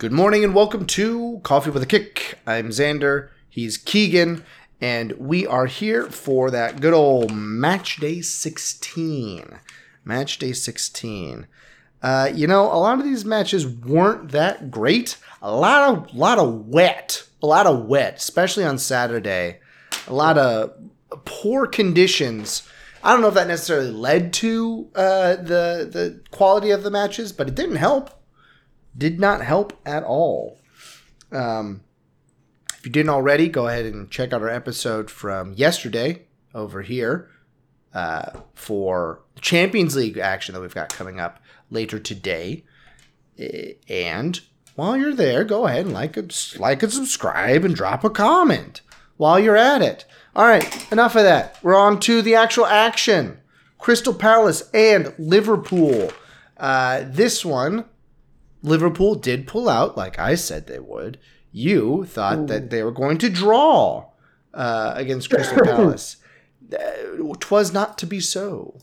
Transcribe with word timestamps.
Good 0.00 0.12
morning 0.12 0.44
and 0.44 0.54
welcome 0.54 0.86
to 0.86 1.40
Coffee 1.42 1.68
with 1.68 1.82
a 1.82 1.86
Kick. 1.86 2.38
I'm 2.46 2.70
Xander, 2.70 3.28
he's 3.50 3.76
Keegan, 3.76 4.42
and 4.80 5.12
we 5.12 5.46
are 5.46 5.66
here 5.66 6.06
for 6.06 6.50
that 6.50 6.80
good 6.80 6.94
old 6.94 7.34
match 7.34 7.98
day 7.98 8.22
16. 8.22 9.58
Match 10.02 10.38
day 10.38 10.54
16. 10.54 11.46
Uh, 12.02 12.30
you 12.34 12.46
know, 12.46 12.62
a 12.72 12.80
lot 12.80 12.98
of 12.98 13.04
these 13.04 13.26
matches 13.26 13.68
weren't 13.68 14.30
that 14.30 14.70
great. 14.70 15.18
A 15.42 15.54
lot 15.54 15.90
of 15.90 16.14
lot 16.14 16.38
of 16.38 16.68
wet, 16.68 17.24
a 17.42 17.46
lot 17.46 17.66
of 17.66 17.84
wet, 17.84 18.16
especially 18.16 18.64
on 18.64 18.78
Saturday. 18.78 19.60
A 20.08 20.14
lot 20.14 20.38
of 20.38 20.72
poor 21.26 21.66
conditions. 21.66 22.66
I 23.04 23.12
don't 23.12 23.20
know 23.20 23.28
if 23.28 23.34
that 23.34 23.48
necessarily 23.48 23.90
led 23.90 24.32
to 24.32 24.88
uh, 24.94 25.36
the 25.36 25.90
the 25.92 26.22
quality 26.30 26.70
of 26.70 26.84
the 26.84 26.90
matches, 26.90 27.32
but 27.32 27.48
it 27.48 27.54
didn't 27.54 27.76
help. 27.76 28.16
Did 28.96 29.20
not 29.20 29.42
help 29.42 29.78
at 29.86 30.02
all. 30.02 30.58
Um, 31.32 31.82
if 32.78 32.86
you 32.86 32.92
didn't 32.92 33.10
already, 33.10 33.48
go 33.48 33.68
ahead 33.68 33.86
and 33.86 34.10
check 34.10 34.32
out 34.32 34.42
our 34.42 34.48
episode 34.48 35.10
from 35.10 35.52
yesterday 35.54 36.26
over 36.54 36.82
here 36.82 37.28
uh, 37.94 38.40
for 38.54 39.20
Champions 39.40 39.96
League 39.96 40.18
action 40.18 40.54
that 40.54 40.60
we've 40.60 40.74
got 40.74 40.92
coming 40.94 41.20
up 41.20 41.40
later 41.70 41.98
today. 41.98 42.64
Eh, 43.38 43.74
And 43.88 44.40
while 44.74 44.96
you're 44.96 45.14
there, 45.14 45.44
go 45.44 45.66
ahead 45.66 45.84
and 45.86 45.94
like 45.94 46.16
and, 46.16 46.34
like 46.58 46.82
and 46.82 46.92
subscribe 46.92 47.64
and 47.64 47.74
drop 47.74 48.02
a 48.02 48.10
comment 48.10 48.80
while 49.16 49.38
you're 49.38 49.56
at 49.56 49.82
it. 49.82 50.04
All 50.34 50.46
right, 50.46 50.92
enough 50.92 51.16
of 51.16 51.22
that. 51.24 51.58
We're 51.62 51.74
on 51.76 52.00
to 52.00 52.22
the 52.22 52.34
actual 52.34 52.66
action. 52.66 53.38
Crystal 53.78 54.14
Palace 54.14 54.68
and 54.72 55.12
Liverpool. 55.18 56.10
Uh, 56.56 57.04
this 57.06 57.44
one, 57.44 57.84
Liverpool 58.62 59.14
did 59.14 59.46
pull 59.46 59.68
out, 59.68 59.96
like 59.96 60.18
I 60.18 60.34
said 60.34 60.66
they 60.66 60.78
would. 60.78 61.18
You 61.52 62.04
thought 62.04 62.46
that 62.46 62.70
they 62.70 62.82
were 62.82 62.92
going 62.92 63.18
to 63.18 63.28
draw 63.28 64.10
uh, 64.54 64.92
against 64.94 65.30
Crystal 65.30 65.62
Palace. 65.64 66.16
Uh, 66.72 67.34
Twas 67.40 67.72
not 67.72 67.98
to 67.98 68.06
be 68.06 68.20
so. 68.20 68.78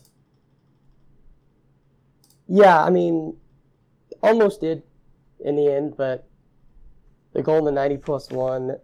Yeah, 2.46 2.82
I 2.82 2.90
mean, 2.90 3.36
almost 4.22 4.60
did 4.60 4.82
in 5.40 5.56
the 5.56 5.72
end, 5.72 5.96
but 5.96 6.28
the 7.32 7.42
goal 7.42 7.58
in 7.58 7.64
the 7.64 7.72
90 7.72 7.98
plus 7.98 8.30
one. 8.30 8.76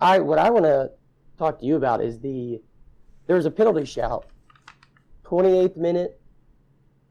I 0.00 0.18
what 0.18 0.38
I 0.38 0.50
want 0.50 0.64
to 0.64 0.90
talk 1.38 1.60
to 1.60 1.66
you 1.66 1.76
about 1.76 2.02
is 2.02 2.20
the 2.20 2.60
there 3.26 3.36
was 3.36 3.46
a 3.46 3.50
penalty 3.50 3.84
shout, 3.84 4.26
28th 5.24 5.76
minute. 5.76 6.20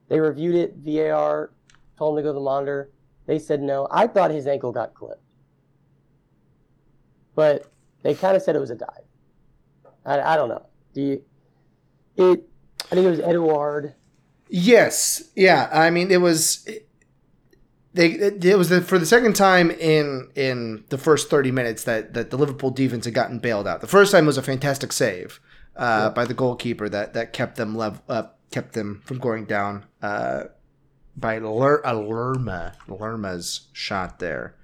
They 0.08 0.20
reviewed 0.20 0.55
it, 0.55 0.76
VAR 0.78 1.52
told 2.00 2.17
them 2.17 2.23
to 2.23 2.28
go 2.28 2.33
to 2.33 2.39
the 2.39 2.44
monitor. 2.44 2.89
They 3.30 3.38
said 3.38 3.61
no. 3.61 3.88
I 3.91 4.08
thought 4.08 4.31
his 4.31 4.47
ankle 4.47 4.72
got 4.72 4.95
clipped, 4.95 5.22
but 7.36 7.71
they 8.02 8.16
kind 8.16 8.36
of 8.36 8.41
said 8.41 8.55
it 8.55 8.59
was 8.59 8.71
a 8.71 8.75
dive. 8.75 9.05
I, 10.03 10.19
I 10.19 10.36
don't 10.36 10.49
know. 10.49 10.66
Do 10.95 11.02
you? 11.03 11.23
It. 12.17 12.49
I 12.86 12.95
think 12.95 13.05
it 13.05 13.09
was 13.11 13.19
Edouard. 13.19 13.94
Yes, 14.49 15.30
yeah. 15.36 15.69
I 15.71 15.91
mean, 15.91 16.09
it 16.09 16.21
was 16.21 16.67
they. 17.94 18.08
It, 18.13 18.44
it 18.44 18.58
was 18.58 18.69
the, 18.69 18.81
for 18.81 18.97
the 18.97 19.05
second 19.05 19.36
time 19.36 19.69
in 19.69 20.31
in 20.33 20.86
the 20.89 20.97
first 20.97 21.30
thirty 21.30 21.52
minutes 21.52 21.83
that 21.83 22.16
that 22.16 22.31
the 22.31 22.38
Liverpool 22.38 22.71
defense 22.71 23.05
had 23.05 23.14
gotten 23.14 23.38
bailed 23.38 23.67
out. 23.67 23.81
The 23.81 23.88
first 23.88 24.11
time 24.11 24.25
was 24.25 24.39
a 24.39 24.41
fantastic 24.41 24.91
save 24.91 25.39
uh, 25.75 26.09
by 26.09 26.25
the 26.25 26.33
goalkeeper 26.33 26.89
that 26.89 27.14
that 27.14 27.31
kept 27.33 27.58
them 27.58 27.77
lev- 27.77 28.02
uh, 28.09 28.23
kept 28.49 28.73
them 28.73 29.03
from 29.05 29.19
going 29.19 29.45
down 29.45 29.86
uh, 30.02 30.45
by 31.20 31.38
uh, 31.38 31.94
Lerma 31.94 32.73
Lerma's 32.88 33.67
shot 33.73 34.20
there. 34.20 34.56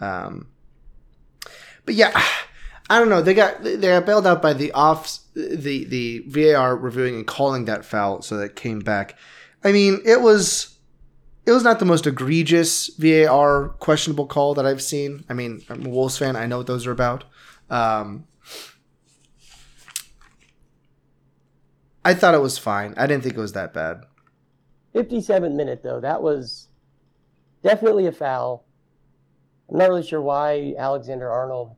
Um, 0.00 0.48
but 1.84 1.94
yeah, 1.94 2.10
I 2.90 2.98
don't 2.98 3.08
know. 3.08 3.20
They 3.22 3.34
got 3.34 3.62
they 3.62 3.76
got 3.76 4.06
bailed 4.06 4.26
out 4.26 4.40
by 4.40 4.52
the 4.54 4.72
off 4.72 5.18
the 5.34 5.84
the 5.84 6.24
VAR 6.26 6.76
reviewing 6.76 7.16
and 7.16 7.26
calling 7.26 7.66
that 7.66 7.84
foul, 7.84 8.22
so 8.22 8.36
that 8.38 8.56
came 8.56 8.80
back. 8.80 9.16
I 9.62 9.72
mean, 9.72 10.00
it 10.04 10.20
was 10.20 10.78
it 11.44 11.52
was 11.52 11.62
not 11.62 11.78
the 11.78 11.84
most 11.84 12.06
egregious 12.06 12.88
VAR 12.98 13.70
questionable 13.78 14.26
call 14.26 14.54
that 14.54 14.66
I've 14.66 14.82
seen. 14.82 15.24
I 15.28 15.34
mean, 15.34 15.62
I'm 15.68 15.86
a 15.86 15.88
Wolves 15.88 16.18
fan. 16.18 16.36
I 16.36 16.46
know 16.46 16.58
what 16.58 16.66
those 16.66 16.86
are 16.86 16.92
about. 16.92 17.24
Um, 17.70 18.26
I 22.04 22.14
thought 22.14 22.34
it 22.34 22.40
was 22.40 22.56
fine. 22.56 22.94
I 22.96 23.06
didn't 23.06 23.22
think 23.22 23.36
it 23.36 23.40
was 23.40 23.52
that 23.52 23.74
bad. 23.74 24.04
57th 24.94 25.54
minute 25.54 25.82
though 25.82 26.00
that 26.00 26.22
was 26.22 26.68
definitely 27.62 28.06
a 28.06 28.12
foul 28.12 28.64
i'm 29.70 29.78
not 29.78 29.88
really 29.88 30.06
sure 30.06 30.20
why 30.20 30.74
alexander 30.78 31.30
arnold 31.30 31.74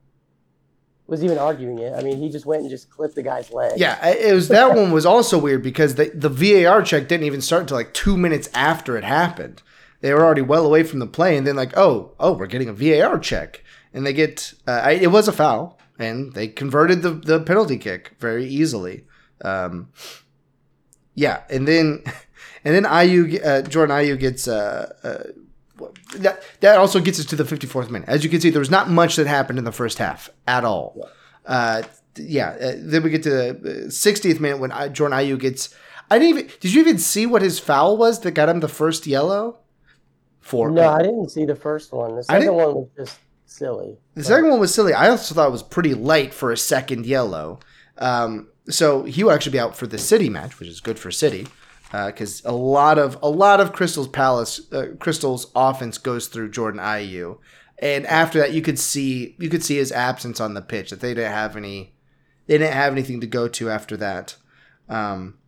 was 1.06 1.24
even 1.24 1.38
arguing 1.38 1.78
it 1.80 1.92
i 1.94 2.02
mean 2.02 2.18
he 2.18 2.28
just 2.28 2.46
went 2.46 2.62
and 2.62 2.70
just 2.70 2.88
clipped 2.88 3.16
the 3.16 3.22
guy's 3.22 3.50
leg 3.50 3.72
Yeah, 3.76 3.98
it 4.06 4.32
was 4.32 4.48
that 4.48 4.76
one 4.76 4.92
was 4.92 5.04
also 5.04 5.38
weird 5.38 5.62
because 5.62 5.96
the 5.96 6.10
the 6.14 6.28
VAR 6.28 6.82
check 6.82 7.08
didn't 7.08 7.26
even 7.26 7.40
start 7.40 7.62
until 7.62 7.76
like 7.78 7.92
two 7.92 8.16
minutes 8.16 8.48
after 8.54 8.96
it 8.96 9.02
happened. 9.04 9.62
They 10.02 10.14
were 10.14 10.24
already 10.24 10.40
well 10.42 10.64
away 10.64 10.84
from 10.84 11.00
the 11.00 11.06
play, 11.06 11.36
and 11.36 11.46
then 11.46 11.56
like, 11.56 11.76
oh, 11.76 12.14
oh, 12.18 12.32
we're 12.32 12.46
getting 12.46 12.68
a 12.68 12.72
VAR 12.72 13.18
check, 13.18 13.62
and 13.92 14.06
they 14.06 14.12
get 14.12 14.54
uh, 14.68 14.80
I, 14.84 14.90
it 14.92 15.10
was 15.10 15.26
a 15.28 15.32
foul, 15.32 15.78
and 15.98 16.32
they 16.32 16.46
converted 16.46 17.02
the 17.02 17.10
the 17.10 17.40
penalty 17.40 17.76
kick 17.76 18.14
very 18.20 18.46
easily. 18.46 19.04
Um, 19.44 19.88
yeah, 21.14 21.42
and 21.50 21.66
then 21.66 22.04
and 22.64 22.74
then 22.74 22.84
Ayew 22.84 23.44
uh, 23.44 23.62
Jordan 23.62 23.96
Ayew 23.96 24.18
gets 24.18 24.48
uh, 24.48 24.92
uh, 25.02 25.86
that 26.16 26.42
that 26.60 26.78
also 26.78 27.00
gets 27.00 27.18
us 27.18 27.26
to 27.26 27.36
the 27.36 27.44
54th 27.44 27.90
minute. 27.90 28.08
As 28.08 28.24
you 28.24 28.30
can 28.30 28.40
see, 28.40 28.50
there 28.50 28.60
was 28.60 28.70
not 28.70 28.90
much 28.90 29.16
that 29.16 29.26
happened 29.26 29.58
in 29.58 29.64
the 29.64 29.72
first 29.72 29.98
half 29.98 30.30
at 30.46 30.64
all. 30.64 31.08
Uh, 31.46 31.82
yeah, 32.16 32.50
uh, 32.60 32.72
then 32.76 33.02
we 33.02 33.10
get 33.10 33.22
to 33.22 33.30
the 33.30 33.86
60th 33.88 34.40
minute 34.40 34.58
when 34.58 34.72
I, 34.72 34.88
Jordan 34.88 35.18
Ayew 35.18 35.38
gets. 35.38 35.74
I 36.10 36.18
didn't 36.18 36.38
even. 36.38 36.50
Did 36.60 36.74
you 36.74 36.80
even 36.80 36.98
see 36.98 37.26
what 37.26 37.42
his 37.42 37.58
foul 37.58 37.96
was 37.96 38.20
that 38.20 38.32
got 38.32 38.48
him 38.48 38.60
the 38.60 38.68
first 38.68 39.06
yellow? 39.06 39.58
For 40.40 40.70
no 40.70 40.88
i 40.88 41.02
didn't 41.02 41.28
see 41.28 41.44
the 41.44 41.54
first 41.54 41.92
one 41.92 42.16
the 42.16 42.24
second 42.24 42.54
one 42.54 42.74
was 42.74 42.88
just 42.96 43.20
silly 43.44 43.98
The 44.14 44.24
second 44.24 44.50
one 44.50 44.58
was 44.58 44.74
silly. 44.74 44.92
I 44.92 45.08
also 45.08 45.34
thought 45.34 45.48
it 45.48 45.52
was 45.52 45.62
pretty 45.62 45.94
light 45.94 46.32
for 46.32 46.50
a 46.50 46.56
second 46.56 47.04
yellow. 47.06 47.60
Um, 47.98 48.48
so 48.68 49.04
he 49.04 49.22
will 49.22 49.32
actually 49.32 49.52
be 49.52 49.60
out 49.60 49.76
for 49.76 49.86
the 49.86 49.98
City 49.98 50.30
match, 50.30 50.58
which 50.58 50.68
is 50.68 50.80
good 50.80 50.98
for 50.98 51.10
City, 51.10 51.46
because 51.90 52.42
a 52.44 52.52
lot 52.52 52.98
of 52.98 53.18
a 53.22 53.28
lot 53.28 53.60
of 53.60 53.72
Crystal's 53.72 54.08
Palace, 54.08 54.60
uh, 54.72 54.88
Crystal's 54.98 55.50
offense 55.54 55.98
goes 55.98 56.28
through 56.28 56.50
Jordan 56.50 56.80
Ayew, 56.80 57.38
and 57.78 58.06
after 58.06 58.38
that, 58.38 58.52
you 58.52 58.62
could 58.62 58.78
see 58.78 59.34
you 59.38 59.48
could 59.48 59.64
see 59.64 59.76
his 59.76 59.90
absence 59.90 60.40
on 60.40 60.54
the 60.54 60.62
pitch 60.62 60.90
that 60.90 61.00
they 61.00 61.14
didn't 61.14 61.32
have 61.32 61.56
any, 61.56 61.94
they 62.46 62.58
didn't 62.58 62.74
have 62.74 62.92
anything 62.92 63.20
to 63.20 63.26
go 63.26 63.48
to 63.48 63.70
after 63.70 63.96
that. 63.96 64.36
Um, 64.88 65.38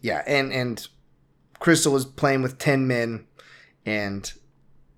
yeah, 0.00 0.22
and 0.26 0.52
and 0.52 0.86
Crystal 1.60 1.92
was 1.92 2.04
playing 2.04 2.42
with 2.42 2.58
ten 2.58 2.88
men, 2.88 3.26
and 3.86 4.32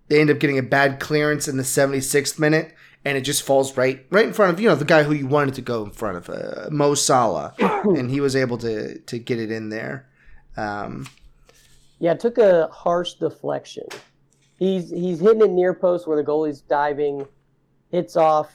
they 0.08 0.20
end 0.20 0.30
up 0.30 0.38
getting 0.38 0.58
a 0.58 0.62
bad 0.62 0.98
clearance 0.98 1.46
in 1.46 1.56
the 1.56 1.62
76th 1.62 2.38
minute 2.38 2.74
and 3.04 3.16
it 3.16 3.22
just 3.22 3.42
falls 3.42 3.76
right 3.76 4.06
right 4.10 4.26
in 4.26 4.32
front 4.32 4.52
of 4.52 4.60
you 4.60 4.68
know 4.68 4.74
the 4.74 4.84
guy 4.84 5.02
who 5.02 5.12
you 5.12 5.26
wanted 5.26 5.54
to 5.54 5.62
go 5.62 5.84
in 5.84 5.90
front 5.90 6.16
of 6.16 6.28
uh, 6.28 6.68
Mo 6.70 6.94
Salah. 6.94 7.54
And 7.82 8.10
he 8.10 8.20
was 8.20 8.36
able 8.36 8.58
to 8.58 8.98
to 8.98 9.18
get 9.18 9.38
it 9.38 9.50
in 9.50 9.70
there. 9.70 10.08
Um, 10.56 11.06
yeah 11.98 12.12
it 12.12 12.20
took 12.20 12.38
a 12.38 12.68
harsh 12.68 13.14
deflection. 13.14 13.84
He's 14.58 14.90
he's 14.90 15.20
hitting 15.20 15.40
it 15.40 15.50
near 15.50 15.72
post 15.72 16.06
where 16.06 16.16
the 16.16 16.24
goalie's 16.24 16.60
diving 16.60 17.26
hits 17.90 18.16
off 18.16 18.50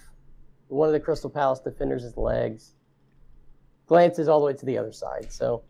one 0.68 0.88
of 0.88 0.94
the 0.94 1.00
crystal 1.00 1.30
palace 1.30 1.60
defenders' 1.60 2.16
legs 2.18 2.74
glances 3.88 4.28
all 4.28 4.40
the 4.40 4.46
way 4.46 4.54
to 4.54 4.66
the 4.66 4.78
other 4.78 4.92
side. 4.92 5.32
So 5.32 5.64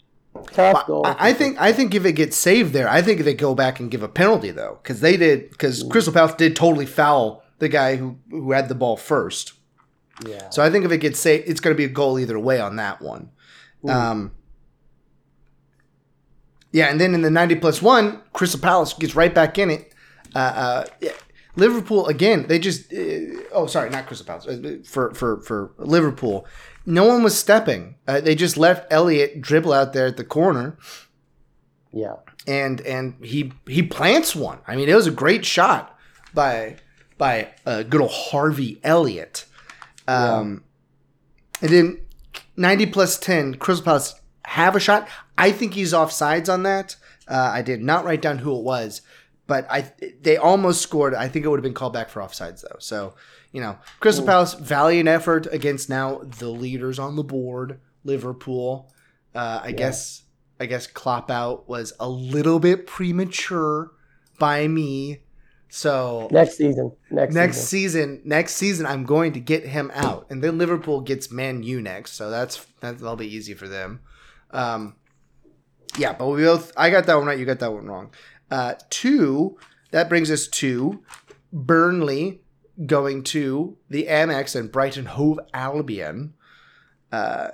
tough 0.51 0.85
goal. 0.85 1.05
I, 1.05 1.29
I 1.29 1.33
think 1.33 1.59
I 1.61 1.71
think 1.71 1.95
if 1.95 2.05
it 2.05 2.13
gets 2.13 2.35
saved 2.35 2.73
there 2.73 2.89
I 2.89 3.01
think 3.01 3.21
they 3.21 3.33
go 3.33 3.55
back 3.55 3.79
and 3.79 3.89
give 3.89 4.03
a 4.03 4.09
penalty 4.09 4.51
though 4.51 4.79
because 4.83 4.99
they 4.99 5.15
did 5.15 5.49
because 5.51 5.83
Crystal 5.83 6.13
Palace 6.13 6.33
did 6.33 6.57
totally 6.57 6.85
foul 6.85 7.41
the 7.59 7.69
guy 7.69 7.95
who 7.95 8.17
who 8.29 8.51
had 8.51 8.69
the 8.69 8.75
ball 8.75 8.97
first 8.97 9.53
yeah 10.25 10.49
So 10.49 10.63
I 10.63 10.69
think 10.69 10.85
if 10.85 10.91
it 10.91 10.99
gets 10.99 11.19
saved, 11.19 11.49
it's 11.49 11.59
going 11.59 11.75
to 11.75 11.77
be 11.77 11.83
a 11.83 11.89
goal 11.89 12.17
either 12.17 12.39
way 12.39 12.61
on 12.61 12.77
that 12.77 13.01
one. 13.01 13.31
Um, 13.85 14.31
yeah, 16.71 16.85
and 16.89 17.01
then 17.01 17.13
in 17.13 17.21
the 17.21 17.29
90 17.29 17.55
plus 17.55 17.81
one, 17.81 18.21
Crystal 18.31 18.59
Palace 18.59 18.93
gets 18.93 19.13
right 19.13 19.33
back 19.33 19.57
in 19.57 19.69
it. 19.69 19.93
Uh, 20.33 20.39
uh, 20.39 20.85
yeah, 21.01 21.11
Liverpool 21.57 22.07
again. 22.07 22.47
They 22.47 22.59
just 22.59 22.93
uh, 22.93 23.43
oh 23.51 23.67
sorry, 23.67 23.89
not 23.89 24.07
Crystal 24.07 24.25
Palace 24.25 24.47
uh, 24.47 24.77
for 24.85 25.13
for 25.13 25.41
for 25.41 25.73
Liverpool. 25.77 26.45
No 26.85 27.05
one 27.05 27.21
was 27.21 27.37
stepping. 27.37 27.95
Uh, 28.07 28.21
they 28.21 28.35
just 28.35 28.57
left 28.57 28.87
Elliott 28.91 29.41
dribble 29.41 29.73
out 29.73 29.91
there 29.93 30.07
at 30.07 30.17
the 30.17 30.23
corner, 30.23 30.77
yeah 31.91 32.15
and 32.47 32.81
and 32.81 33.15
he 33.23 33.51
he 33.67 33.81
plants 33.83 34.35
one. 34.35 34.59
I 34.67 34.75
mean, 34.75 34.89
it 34.89 34.95
was 34.95 35.07
a 35.07 35.11
great 35.11 35.45
shot 35.45 35.97
by 36.33 36.77
by 37.17 37.49
uh, 37.65 37.83
good 37.83 38.01
old 38.01 38.11
Harvey 38.11 38.79
Elliott. 38.83 39.45
Um, 40.07 40.63
And 41.61 41.71
then 41.71 42.01
90 42.57 42.85
plus 42.87 43.17
10, 43.17 43.55
Crystal 43.55 43.85
Palace 43.85 44.15
have 44.45 44.75
a 44.75 44.79
shot. 44.79 45.07
I 45.37 45.51
think 45.51 45.73
he's 45.73 45.93
off 45.93 46.11
sides 46.11 46.49
on 46.49 46.63
that. 46.63 46.95
Uh, 47.27 47.49
I 47.53 47.61
did 47.61 47.81
not 47.81 48.05
write 48.05 48.21
down 48.21 48.39
who 48.39 48.55
it 48.57 48.63
was, 48.63 49.01
but 49.47 49.65
I 49.71 49.91
they 50.21 50.37
almost 50.37 50.81
scored. 50.81 51.15
I 51.15 51.27
think 51.27 51.45
it 51.45 51.49
would 51.49 51.57
have 51.59 51.63
been 51.63 51.73
called 51.73 51.93
back 51.93 52.09
for 52.09 52.21
offsides 52.21 52.61
though. 52.61 52.77
So 52.79 53.15
you 53.51 53.61
know, 53.61 53.77
Crystal 53.99 54.25
Palace 54.25 54.53
valiant 54.53 55.07
effort 55.09 55.47
against 55.51 55.89
now 55.89 56.19
the 56.39 56.49
leaders 56.49 56.99
on 56.99 57.15
the 57.15 57.23
board, 57.23 57.79
Liverpool. 58.03 58.91
Uh, 59.33 59.61
I 59.63 59.67
Yeah. 59.69 59.75
guess 59.75 60.23
I 60.59 60.67
guess 60.67 60.85
Klopp 60.87 61.31
out 61.31 61.67
was 61.67 61.93
a 61.99 62.07
little 62.07 62.59
bit 62.59 62.85
premature 62.85 63.91
by 64.39 64.67
me. 64.67 65.21
So 65.69 66.27
Next 66.31 66.57
season. 66.57 66.91
Next, 67.11 67.33
next 67.33 67.57
season. 67.57 68.17
season, 68.17 68.21
next 68.23 68.55
season, 68.55 68.85
I'm 68.85 69.03
going 69.03 69.33
to 69.33 69.39
get 69.39 69.65
him 69.65 69.91
out, 69.93 70.27
and 70.29 70.43
then 70.43 70.57
Liverpool 70.57 71.01
gets 71.01 71.31
Man 71.31 71.63
U 71.63 71.81
next, 71.81 72.13
so 72.13 72.29
that's 72.29 72.65
that, 72.79 72.99
that'll 72.99 73.15
be 73.15 73.33
easy 73.33 73.53
for 73.53 73.67
them. 73.67 73.99
Um, 74.51 74.95
yeah, 75.97 76.13
but 76.13 76.27
we 76.27 76.43
both. 76.43 76.71
I 76.77 76.89
got 76.89 77.05
that 77.07 77.15
one 77.15 77.25
right. 77.25 77.37
You 77.37 77.45
got 77.45 77.59
that 77.59 77.73
one 77.73 77.85
wrong. 77.85 78.11
Uh, 78.49 78.75
two. 78.89 79.57
That 79.91 80.09
brings 80.09 80.29
us 80.29 80.47
to 80.47 81.03
Burnley 81.53 82.41
going 82.85 83.23
to 83.23 83.77
the 83.89 84.07
Amex 84.07 84.55
and 84.59 84.71
Brighton 84.71 85.05
Hove 85.05 85.39
Albion. 85.53 86.33
Uh, 87.11 87.49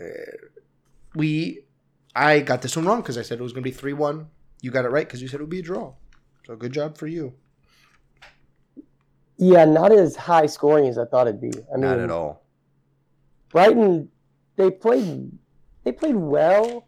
uh, 0.00 0.04
we, 1.14 1.60
I 2.16 2.40
got 2.40 2.62
this 2.62 2.76
one 2.76 2.86
wrong 2.86 3.02
because 3.02 3.18
I 3.18 3.22
said 3.22 3.38
it 3.38 3.42
was 3.42 3.52
going 3.52 3.62
to 3.62 3.70
be 3.70 3.76
three 3.76 3.92
one. 3.92 4.28
You 4.62 4.70
got 4.70 4.86
it 4.86 4.90
right 4.90 5.06
because 5.06 5.20
you 5.20 5.28
said 5.28 5.40
it 5.40 5.42
would 5.42 5.50
be 5.50 5.58
a 5.58 5.62
draw. 5.62 5.92
So 6.46 6.56
good 6.56 6.72
job 6.72 6.98
for 6.98 7.06
you. 7.06 7.34
Yeah, 9.36 9.64
not 9.64 9.92
as 9.92 10.14
high 10.14 10.46
scoring 10.46 10.86
as 10.86 10.98
I 10.98 11.04
thought 11.06 11.26
it'd 11.26 11.40
be. 11.40 11.52
I 11.72 11.76
mean, 11.76 11.80
Not 11.82 11.98
at 11.98 12.10
all. 12.10 12.44
Brighton, 13.50 14.08
they 14.56 14.70
played, 14.70 15.32
they 15.84 15.92
played 15.92 16.16
well. 16.16 16.86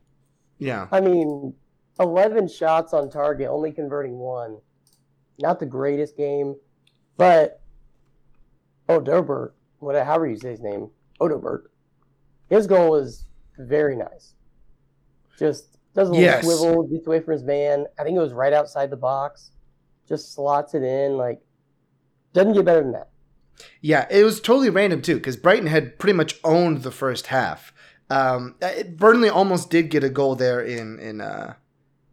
Yeah. 0.59 0.89
I 0.93 1.01
mean, 1.01 1.55
11 1.99 2.49
shots 2.49 2.93
on 2.93 3.11
target, 3.11 3.49
only 3.49 3.73
converting 3.73 4.19
one. 4.19 4.59
Not 5.39 5.61
the 5.61 5.67
greatest 5.67 6.17
game, 6.17 6.57
but 7.17 7.61
Oh, 8.89 9.01
Odobert, 9.01 9.53
whatever, 9.81 10.05
however 10.05 10.27
you 10.29 10.37
say 10.37 10.51
his 10.51 10.61
name, 10.61 10.91
Odobert, 11.21 11.65
his 12.49 12.67
goal 12.67 12.91
was 12.91 13.27
very 13.59 13.97
nice. 13.97 14.35
Just 15.39 15.76
does 15.97 16.09
a 16.09 16.13
little 16.13 16.25
Yes. 16.25 16.45
swivel, 16.45 16.83
gets 16.85 17.07
away 17.07 17.21
from 17.21 17.33
his 17.33 17.43
man. 17.43 17.87
I 17.99 18.05
think 18.05 18.17
it 18.17 18.21
was 18.21 18.33
right 18.33 18.53
outside 18.53 18.91
the 18.91 18.97
box. 18.97 19.51
Just 20.07 20.35
slots 20.35 20.75
it 20.75 20.83
in. 20.83 21.17
Like, 21.17 21.41
doesn't 22.33 22.53
get 22.53 22.65
better 22.65 22.83
than 22.83 22.93
that. 22.93 23.09
Yeah, 23.81 24.07
it 24.11 24.23
was 24.23 24.41
totally 24.41 24.69
random 24.71 25.01
too 25.01 25.17
because 25.17 25.37
Brighton 25.37 25.67
had 25.67 25.99
pretty 25.99 26.13
much 26.13 26.39
owned 26.45 26.83
the 26.83 26.91
first 26.91 27.29
half. 27.29 27.73
Um, 28.11 28.55
it- 28.61 28.97
Burnley 28.99 29.31
almost 29.31 29.71
did 29.71 29.89
get 29.91 30.05
a 30.05 30.11
goal 30.11 30.37
there 30.37 30.61
in 30.61 30.99
in 31.01 31.21
uh, 31.23 31.55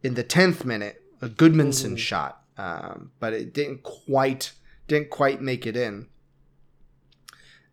in 0.02 0.14
the 0.14 0.22
tenth 0.24 0.64
minute, 0.64 1.02
a 1.20 1.28
Gudmundsson 1.28 1.92
Mhm. 1.92 1.98
shot, 1.98 2.42
um, 2.56 3.12
but 3.20 3.32
it 3.34 3.52
didn't 3.52 3.82
quite 3.82 4.52
didn't 4.88 5.10
quite 5.10 5.40
make 5.42 5.66
it 5.66 5.76
in. 5.76 6.08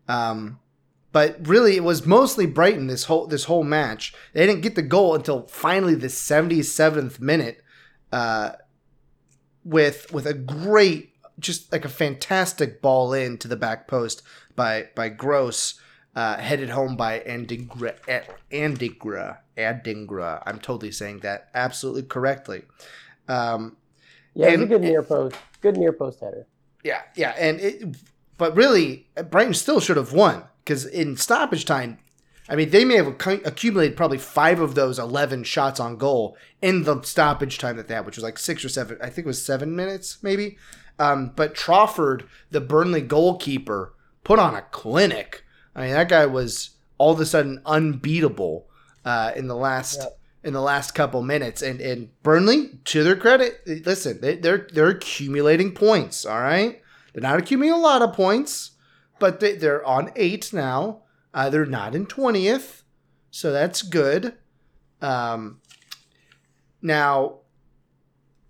Um, 0.08 0.60
but 1.12 1.36
really, 1.46 1.76
it 1.76 1.84
was 1.84 2.06
mostly 2.06 2.46
Brighton 2.46 2.86
this 2.86 3.04
whole 3.04 3.26
this 3.26 3.44
whole 3.44 3.64
match. 3.64 4.14
They 4.32 4.46
didn't 4.46 4.62
get 4.62 4.74
the 4.74 4.82
goal 4.82 5.14
until 5.14 5.46
finally 5.46 5.94
the 5.94 6.08
seventy 6.08 6.62
seventh 6.62 7.20
minute, 7.20 7.62
uh, 8.10 8.52
with 9.64 10.12
with 10.12 10.26
a 10.26 10.34
great 10.34 11.10
just 11.38 11.72
like 11.72 11.84
a 11.84 11.88
fantastic 11.88 12.82
ball 12.82 13.12
in 13.12 13.38
to 13.38 13.48
the 13.48 13.56
back 13.56 13.88
post 13.88 14.22
by 14.54 14.88
by 14.94 15.08
Gross, 15.08 15.80
uh, 16.14 16.36
headed 16.38 16.70
home 16.70 16.96
by 16.96 17.20
Andigra. 17.20 17.94
Andigra. 18.50 19.38
Adingra. 19.56 20.42
I'm 20.46 20.58
totally 20.58 20.92
saying 20.92 21.20
that 21.20 21.48
absolutely 21.54 22.04
correctly. 22.04 22.62
Um, 23.28 23.76
Yeah, 24.34 24.52
was 24.52 24.62
a 24.62 24.66
good 24.66 24.80
near 24.80 25.02
post, 25.02 25.36
good 25.60 25.76
near 25.76 25.92
post 25.92 26.20
header. 26.20 26.46
yeah, 26.82 27.02
yeah, 27.16 27.34
and 27.38 27.60
it, 27.60 27.96
but 28.42 28.56
really, 28.56 29.06
Brighton 29.30 29.54
still 29.54 29.78
should 29.78 29.96
have 29.96 30.12
won 30.12 30.42
because 30.64 30.84
in 30.84 31.16
stoppage 31.16 31.64
time, 31.64 31.98
I 32.48 32.56
mean, 32.56 32.70
they 32.70 32.84
may 32.84 32.96
have 32.96 33.06
accumulated 33.06 33.96
probably 33.96 34.18
five 34.18 34.58
of 34.58 34.74
those 34.74 34.98
eleven 34.98 35.44
shots 35.44 35.78
on 35.78 35.96
goal 35.96 36.36
in 36.60 36.82
the 36.82 37.00
stoppage 37.02 37.58
time 37.58 37.76
that 37.76 37.86
they 37.86 37.94
had, 37.94 38.04
which 38.04 38.16
was 38.16 38.24
like 38.24 38.40
six 38.40 38.64
or 38.64 38.68
seven. 38.68 38.98
I 39.00 39.10
think 39.10 39.26
it 39.26 39.26
was 39.26 39.40
seven 39.40 39.76
minutes, 39.76 40.18
maybe. 40.24 40.58
Um, 40.98 41.30
but 41.36 41.54
Trafford, 41.54 42.24
the 42.50 42.60
Burnley 42.60 43.00
goalkeeper, 43.00 43.94
put 44.24 44.40
on 44.40 44.56
a 44.56 44.62
clinic. 44.62 45.44
I 45.76 45.82
mean, 45.82 45.92
that 45.92 46.08
guy 46.08 46.26
was 46.26 46.70
all 46.98 47.12
of 47.12 47.20
a 47.20 47.26
sudden 47.26 47.62
unbeatable 47.64 48.66
uh, 49.04 49.30
in 49.36 49.46
the 49.46 49.54
last 49.56 50.00
Yep. 50.00 50.18
in 50.42 50.52
the 50.52 50.60
last 50.60 50.96
couple 50.96 51.22
minutes. 51.22 51.62
And 51.62 51.80
and 51.80 52.08
Burnley, 52.24 52.80
to 52.86 53.04
their 53.04 53.14
credit, 53.14 53.60
listen, 53.86 54.20
they, 54.20 54.34
they're 54.34 54.66
they're 54.72 54.88
accumulating 54.88 55.70
points. 55.74 56.26
All 56.26 56.40
right, 56.40 56.81
they're 57.12 57.22
not 57.22 57.38
accumulating 57.38 57.78
a 57.78 57.82
lot 57.82 58.02
of 58.02 58.12
points, 58.14 58.72
but 59.18 59.40
they, 59.40 59.56
they're 59.56 59.84
on 59.84 60.10
eight 60.16 60.52
now. 60.52 61.02
Uh, 61.34 61.48
they're 61.50 61.66
not 61.66 61.94
in 61.94 62.06
twentieth, 62.06 62.84
so 63.30 63.52
that's 63.52 63.82
good. 63.82 64.34
Um, 65.00 65.60
now, 66.80 67.38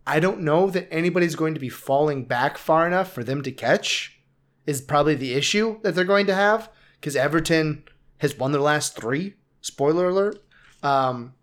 I 0.07 0.21
don't 0.21 0.41
know 0.41 0.69
that 0.71 0.93
anybody's 0.93 1.37
going 1.37 1.55
to 1.55 1.61
be 1.61 1.69
falling 1.69 2.25
back 2.25 2.59
far 2.59 2.87
enough 2.87 3.13
for 3.13 3.23
them 3.25 3.43
to 3.43 3.53
catch. 3.53 4.19
Is 4.65 4.81
probably 4.81 5.17
the 5.17 5.35
issue 5.35 5.81
that 5.83 5.95
they're 5.97 6.05
going 6.05 6.27
to 6.27 6.35
have 6.35 6.71
because 7.01 7.17
Everton 7.17 7.83
has 8.19 8.39
won 8.39 8.53
their 8.53 8.61
last 8.61 8.95
three. 8.97 9.35
Spoiler 9.61 10.09
alert. 10.09 10.41
Um, 10.85 11.35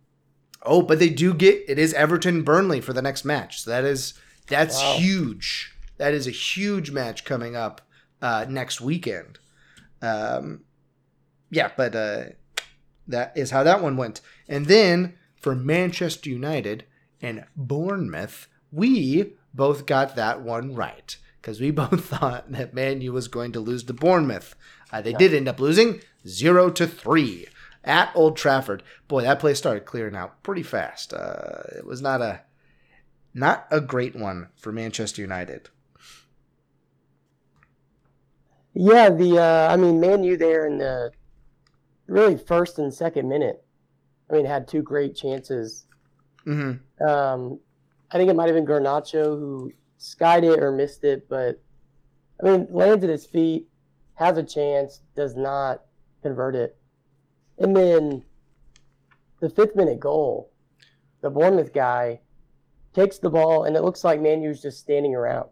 oh, 0.63 0.81
but 0.81 0.99
they 0.99 1.09
do 1.09 1.33
get 1.33 1.63
it 1.67 1.77
is 1.77 1.93
Everton 1.93 2.43
Burnley 2.43 2.79
for 2.79 2.93
the 2.93 3.01
next 3.01 3.25
match. 3.25 3.61
So 3.63 3.71
that 3.71 3.83
is 3.83 4.13
that's 4.47 4.81
Wow. 4.81 4.93
huge. 4.97 5.75
That 5.99 6.13
is 6.13 6.25
a 6.25 6.31
huge 6.31 6.89
match 6.91 7.25
coming 7.25 7.55
up 7.55 7.81
uh, 8.21 8.45
next 8.49 8.81
weekend. 8.81 9.37
Um, 10.01 10.61
yeah, 11.51 11.71
but 11.75 11.95
uh, 11.95 12.23
that 13.07 13.33
is 13.35 13.51
how 13.51 13.63
that 13.63 13.83
one 13.83 13.97
went. 13.97 14.21
And 14.47 14.65
then 14.65 15.15
for 15.35 15.53
Manchester 15.55 16.29
United 16.29 16.85
and 17.21 17.45
Bournemouth, 17.55 18.47
we 18.71 19.33
both 19.53 19.85
got 19.85 20.15
that 20.15 20.41
one 20.41 20.73
right 20.73 21.17
because 21.41 21.59
we 21.59 21.71
both 21.71 22.05
thought 22.05 22.51
that 22.51 22.73
Man 22.73 23.01
U 23.01 23.13
was 23.13 23.27
going 23.27 23.51
to 23.51 23.59
lose 23.59 23.83
to 23.83 23.93
Bournemouth. 23.93 24.55
Uh, 24.91 25.01
they 25.01 25.13
did 25.13 25.33
end 25.33 25.47
up 25.47 25.59
losing 25.59 26.01
zero 26.25 26.69
to 26.71 26.87
three 26.87 27.47
at 27.83 28.11
Old 28.15 28.37
Trafford. 28.37 28.83
Boy, 29.07 29.23
that 29.23 29.39
place 29.39 29.57
started 29.57 29.85
clearing 29.85 30.15
out 30.15 30.41
pretty 30.43 30.63
fast. 30.63 31.13
Uh, 31.13 31.63
it 31.77 31.85
was 31.85 32.01
not 32.01 32.21
a 32.21 32.41
not 33.33 33.67
a 33.69 33.79
great 33.79 34.15
one 34.15 34.47
for 34.55 34.71
Manchester 34.71 35.21
United. 35.21 35.69
Yeah, 38.73 39.09
the 39.09 39.37
uh, 39.39 39.67
I 39.71 39.75
mean, 39.77 39.99
Man 39.99 40.23
U 40.23 40.37
there 40.37 40.65
in 40.65 40.77
the 40.77 41.11
really 42.07 42.37
first 42.37 42.79
and 42.79 42.93
second 42.93 43.29
minute. 43.29 43.63
I 44.29 44.33
mean, 44.35 44.45
had 44.45 44.67
two 44.67 44.81
great 44.83 45.15
chances. 45.15 45.85
hmm 46.45 46.81
Um, 47.05 47.59
I 48.11 48.17
think 48.17 48.29
it 48.29 48.35
might 48.35 48.47
have 48.47 48.55
been 48.55 48.65
Garnacho 48.65 49.37
who 49.39 49.71
skied 49.97 50.43
it 50.43 50.59
or 50.61 50.71
missed 50.71 51.03
it, 51.03 51.27
but 51.29 51.61
I 52.41 52.45
mean, 52.45 52.67
lands 52.71 53.03
at 53.03 53.09
his 53.09 53.25
feet, 53.25 53.67
has 54.15 54.37
a 54.37 54.43
chance, 54.43 55.01
does 55.15 55.35
not 55.35 55.83
convert 56.21 56.55
it, 56.55 56.77
and 57.57 57.75
then 57.75 58.23
the 59.39 59.49
fifth 59.49 59.75
minute 59.75 59.99
goal, 59.99 60.51
the 61.21 61.29
Bournemouth 61.29 61.73
guy 61.73 62.21
takes 62.93 63.19
the 63.19 63.29
ball, 63.29 63.65
and 63.65 63.75
it 63.75 63.83
looks 63.83 64.03
like 64.03 64.21
Man 64.21 64.41
U's 64.41 64.61
just 64.61 64.79
standing 64.79 65.15
around. 65.15 65.49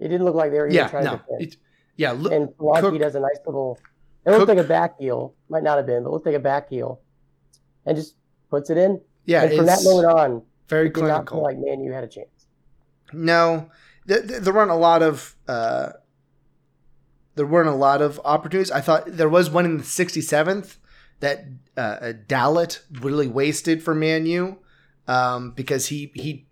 It 0.00 0.08
didn't 0.08 0.24
look 0.24 0.34
like 0.34 0.50
they 0.50 0.58
were 0.58 0.68
even 0.68 0.74
Yeah, 0.76 0.88
trying 0.88 1.04
no, 1.04 1.10
to 1.10 1.18
defend. 1.18 1.42
it, 1.42 1.56
yeah. 2.00 2.12
Look, 2.12 2.32
and 2.32 2.48
Solanke 2.58 2.80
Cook- 2.80 3.00
does 3.00 3.14
a 3.14 3.20
nice 3.20 3.38
little. 3.46 3.78
It 4.24 4.30
looked 4.30 4.40
Cook- 4.46 4.56
like 4.56 4.64
a 4.64 4.68
back 4.68 4.98
heel, 4.98 5.34
might 5.48 5.62
not 5.62 5.76
have 5.76 5.86
been, 5.86 6.02
but 6.04 6.10
looked 6.12 6.26
like 6.26 6.34
a 6.34 6.40
back 6.52 6.68
heel, 6.70 7.00
and 7.86 7.96
just 7.96 8.16
puts 8.50 8.70
it 8.70 8.78
in. 8.78 9.00
yeah, 9.26 9.42
and 9.44 9.56
from 9.56 9.66
that 9.66 9.82
moment 9.84 10.06
on, 10.06 10.42
very 10.68 10.88
it 10.88 10.94
did 10.94 11.04
not 11.04 11.26
clinical. 11.26 11.42
like 11.42 11.58
Man 11.58 11.80
you 11.84 11.92
had 11.92 12.04
a 12.04 12.08
chance. 12.08 12.28
No, 13.12 13.70
th- 14.08 14.26
th- 14.28 14.40
there 14.42 14.52
weren't 14.54 14.70
a 14.70 14.82
lot 14.88 15.02
of 15.02 15.36
uh, 15.48 15.90
there 17.34 17.46
weren't 17.46 17.68
a 17.68 17.74
lot 17.74 18.02
of 18.02 18.20
opportunities. 18.24 18.70
I 18.70 18.80
thought 18.80 19.04
there 19.06 19.28
was 19.28 19.50
one 19.50 19.64
in 19.64 19.76
the 19.78 19.84
67th 19.84 20.76
that 21.20 21.44
uh, 21.76 21.80
uh, 21.80 22.12
Dalot 22.26 22.80
really 23.00 23.28
wasted 23.28 23.82
for 23.82 23.94
Manu 23.94 24.56
um, 25.08 25.52
because 25.52 25.86
he 25.88 26.12
he 26.14 26.46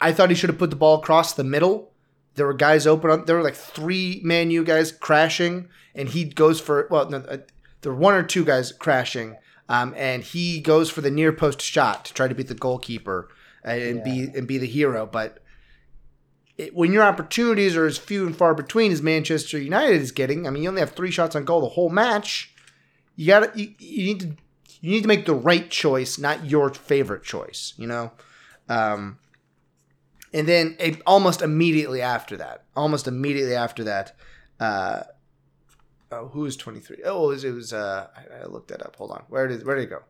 I 0.00 0.12
thought 0.12 0.30
he 0.30 0.34
should 0.36 0.50
have 0.50 0.58
put 0.58 0.70
the 0.70 0.76
ball 0.76 0.98
across 1.00 1.32
the 1.34 1.44
middle. 1.44 1.91
There 2.34 2.46
were 2.46 2.54
guys 2.54 2.86
open 2.86 3.10
on. 3.10 3.24
There 3.24 3.36
were 3.36 3.42
like 3.42 3.54
three 3.54 4.20
Man 4.24 4.50
U 4.50 4.64
guys 4.64 4.92
crashing, 4.92 5.68
and 5.94 6.08
he 6.08 6.24
goes 6.24 6.60
for 6.60 6.86
well, 6.90 7.08
no, 7.08 7.18
uh, 7.18 7.38
there 7.82 7.92
were 7.92 7.98
one 7.98 8.14
or 8.14 8.22
two 8.22 8.44
guys 8.44 8.72
crashing, 8.72 9.36
um, 9.68 9.94
and 9.96 10.22
he 10.22 10.60
goes 10.60 10.90
for 10.90 11.00
the 11.00 11.10
near 11.10 11.32
post 11.32 11.60
shot 11.60 12.04
to 12.06 12.14
try 12.14 12.28
to 12.28 12.34
beat 12.34 12.48
the 12.48 12.54
goalkeeper 12.54 13.28
and 13.64 14.02
be 14.02 14.28
and 14.34 14.46
be 14.46 14.58
the 14.58 14.66
hero. 14.66 15.06
But 15.06 15.42
it, 16.56 16.74
when 16.74 16.92
your 16.92 17.02
opportunities 17.02 17.76
are 17.76 17.86
as 17.86 17.98
few 17.98 18.26
and 18.26 18.36
far 18.36 18.54
between 18.54 18.92
as 18.92 19.02
Manchester 19.02 19.58
United 19.58 20.00
is 20.00 20.12
getting, 20.12 20.46
I 20.46 20.50
mean, 20.50 20.62
you 20.62 20.68
only 20.68 20.80
have 20.80 20.92
three 20.92 21.10
shots 21.10 21.36
on 21.36 21.44
goal 21.44 21.60
the 21.60 21.68
whole 21.68 21.90
match. 21.90 22.54
You 23.16 23.26
got 23.26 23.56
you, 23.56 23.74
you 23.78 24.04
need 24.04 24.20
to 24.20 24.26
you 24.80 24.90
need 24.90 25.02
to 25.02 25.08
make 25.08 25.26
the 25.26 25.34
right 25.34 25.70
choice, 25.70 26.18
not 26.18 26.46
your 26.46 26.72
favorite 26.72 27.22
choice. 27.22 27.74
You 27.76 27.86
know, 27.86 28.12
um, 28.68 29.18
and 30.32 30.48
then 30.48 30.76
it, 30.78 31.02
almost 31.06 31.42
immediately 31.42 32.00
after 32.00 32.36
that, 32.38 32.64
almost 32.74 33.06
immediately 33.06 33.54
after 33.54 33.84
that, 33.84 34.16
uh, 34.60 35.02
oh, 36.10 36.28
who 36.28 36.40
was 36.40 36.56
23? 36.56 36.98
Oh, 37.04 37.24
it 37.24 37.34
was, 37.34 37.44
it 37.44 37.52
was 37.52 37.72
uh, 37.72 38.08
I, 38.16 38.42
I 38.42 38.46
looked 38.46 38.68
that 38.68 38.84
up. 38.84 38.96
Hold 38.96 39.12
on. 39.12 39.24
Where 39.28 39.46
did, 39.48 39.66
where 39.66 39.76
did 39.76 39.84
it 39.84 39.90
go? 39.90 40.02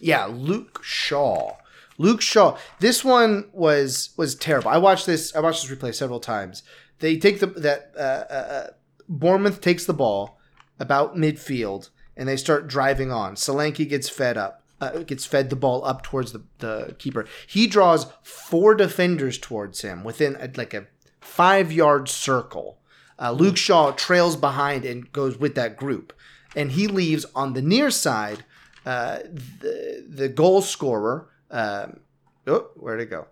Yeah, 0.00 0.26
Luke 0.26 0.80
Shaw. 0.82 1.56
Luke 1.98 2.20
Shaw. 2.20 2.58
This 2.80 3.04
one 3.04 3.48
was 3.52 4.10
was 4.16 4.34
terrible. 4.34 4.68
I 4.68 4.78
watched 4.78 5.06
this. 5.06 5.34
I 5.34 5.40
watched 5.40 5.66
this 5.66 5.76
replay 5.76 5.94
several 5.94 6.20
times. 6.20 6.62
They 6.98 7.16
take 7.16 7.40
the 7.40 7.46
that 7.46 7.92
uh, 7.96 8.00
uh, 8.00 8.34
uh 8.34 8.66
Bournemouth 9.08 9.60
takes 9.60 9.84
the 9.84 9.94
ball 9.94 10.38
about 10.80 11.16
midfield 11.16 11.90
and 12.16 12.28
they 12.28 12.36
start 12.36 12.66
driving 12.66 13.12
on. 13.12 13.36
Solanke 13.36 13.88
gets 13.88 14.08
fed 14.08 14.36
up. 14.36 14.63
Uh, 14.80 14.98
gets 15.04 15.24
fed 15.24 15.50
the 15.50 15.56
ball 15.56 15.84
up 15.84 16.02
towards 16.02 16.32
the, 16.32 16.42
the 16.58 16.94
keeper. 16.98 17.26
He 17.46 17.66
draws 17.66 18.06
four 18.22 18.74
defenders 18.74 19.38
towards 19.38 19.80
him 19.80 20.04
within 20.04 20.36
a, 20.36 20.50
like 20.56 20.74
a 20.74 20.88
five 21.20 21.72
yard 21.72 22.08
circle. 22.08 22.78
Uh, 23.18 23.30
Luke 23.30 23.56
Shaw 23.56 23.92
trails 23.92 24.36
behind 24.36 24.84
and 24.84 25.10
goes 25.12 25.38
with 25.38 25.54
that 25.54 25.76
group, 25.76 26.12
and 26.56 26.72
he 26.72 26.86
leaves 26.86 27.24
on 27.34 27.52
the 27.52 27.62
near 27.62 27.90
side. 27.90 28.44
Uh, 28.84 29.20
the 29.60 30.04
the 30.06 30.28
goal 30.28 30.60
scorer, 30.60 31.30
um, 31.50 32.00
oh, 32.46 32.68
where'd 32.74 33.00
it 33.00 33.10
go? 33.10 33.26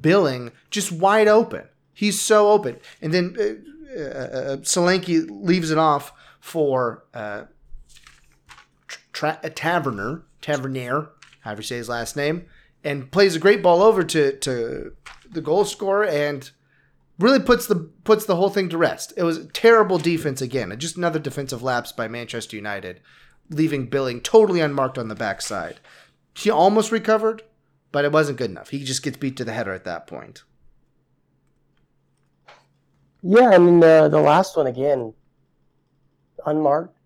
Billing 0.00 0.52
just 0.70 0.92
wide 0.92 1.28
open. 1.28 1.64
He's 1.92 2.20
so 2.20 2.50
open, 2.50 2.78
and 3.02 3.12
then 3.12 3.36
uh, 3.38 4.00
uh, 4.00 4.04
uh 4.04 4.56
Solanke 4.58 5.26
leaves 5.28 5.70
it 5.70 5.78
off 5.78 6.12
for 6.40 7.04
uh, 7.12 7.44
tra- 9.12 9.40
a 9.42 9.50
Taverner, 9.50 10.22
Tavernier, 10.40 11.10
however 11.40 11.60
you 11.60 11.66
say 11.66 11.76
his 11.76 11.88
last 11.88 12.16
name, 12.16 12.46
and 12.82 13.10
plays 13.10 13.36
a 13.36 13.40
great 13.40 13.62
ball 13.62 13.82
over 13.82 14.02
to 14.04 14.36
to 14.38 14.92
the 15.30 15.40
goal 15.40 15.64
scorer 15.64 16.04
and 16.04 16.50
really 17.18 17.38
puts 17.38 17.66
the 17.66 17.76
puts 18.04 18.24
the 18.24 18.36
whole 18.36 18.48
thing 18.48 18.68
to 18.70 18.78
rest. 18.78 19.12
It 19.16 19.22
was 19.22 19.46
terrible 19.52 19.98
defense 19.98 20.40
again, 20.40 20.74
just 20.78 20.96
another 20.96 21.18
defensive 21.18 21.62
lapse 21.62 21.92
by 21.92 22.08
Manchester 22.08 22.56
United, 22.56 23.00
leaving 23.50 23.86
Billing 23.86 24.20
totally 24.20 24.60
unmarked 24.60 24.98
on 24.98 25.08
the 25.08 25.14
backside. 25.14 25.80
He 26.34 26.50
almost 26.50 26.90
recovered, 26.90 27.42
but 27.92 28.04
it 28.04 28.12
wasn't 28.12 28.38
good 28.38 28.50
enough. 28.50 28.70
He 28.70 28.84
just 28.84 29.02
gets 29.02 29.18
beat 29.18 29.36
to 29.36 29.44
the 29.44 29.52
header 29.52 29.74
at 29.74 29.84
that 29.84 30.06
point. 30.06 30.44
Yeah, 33.22 33.50
I 33.50 33.58
mean 33.58 33.82
uh, 33.84 34.08
the 34.08 34.20
last 34.20 34.56
one 34.56 34.66
again, 34.66 35.12
unmarked, 36.46 36.96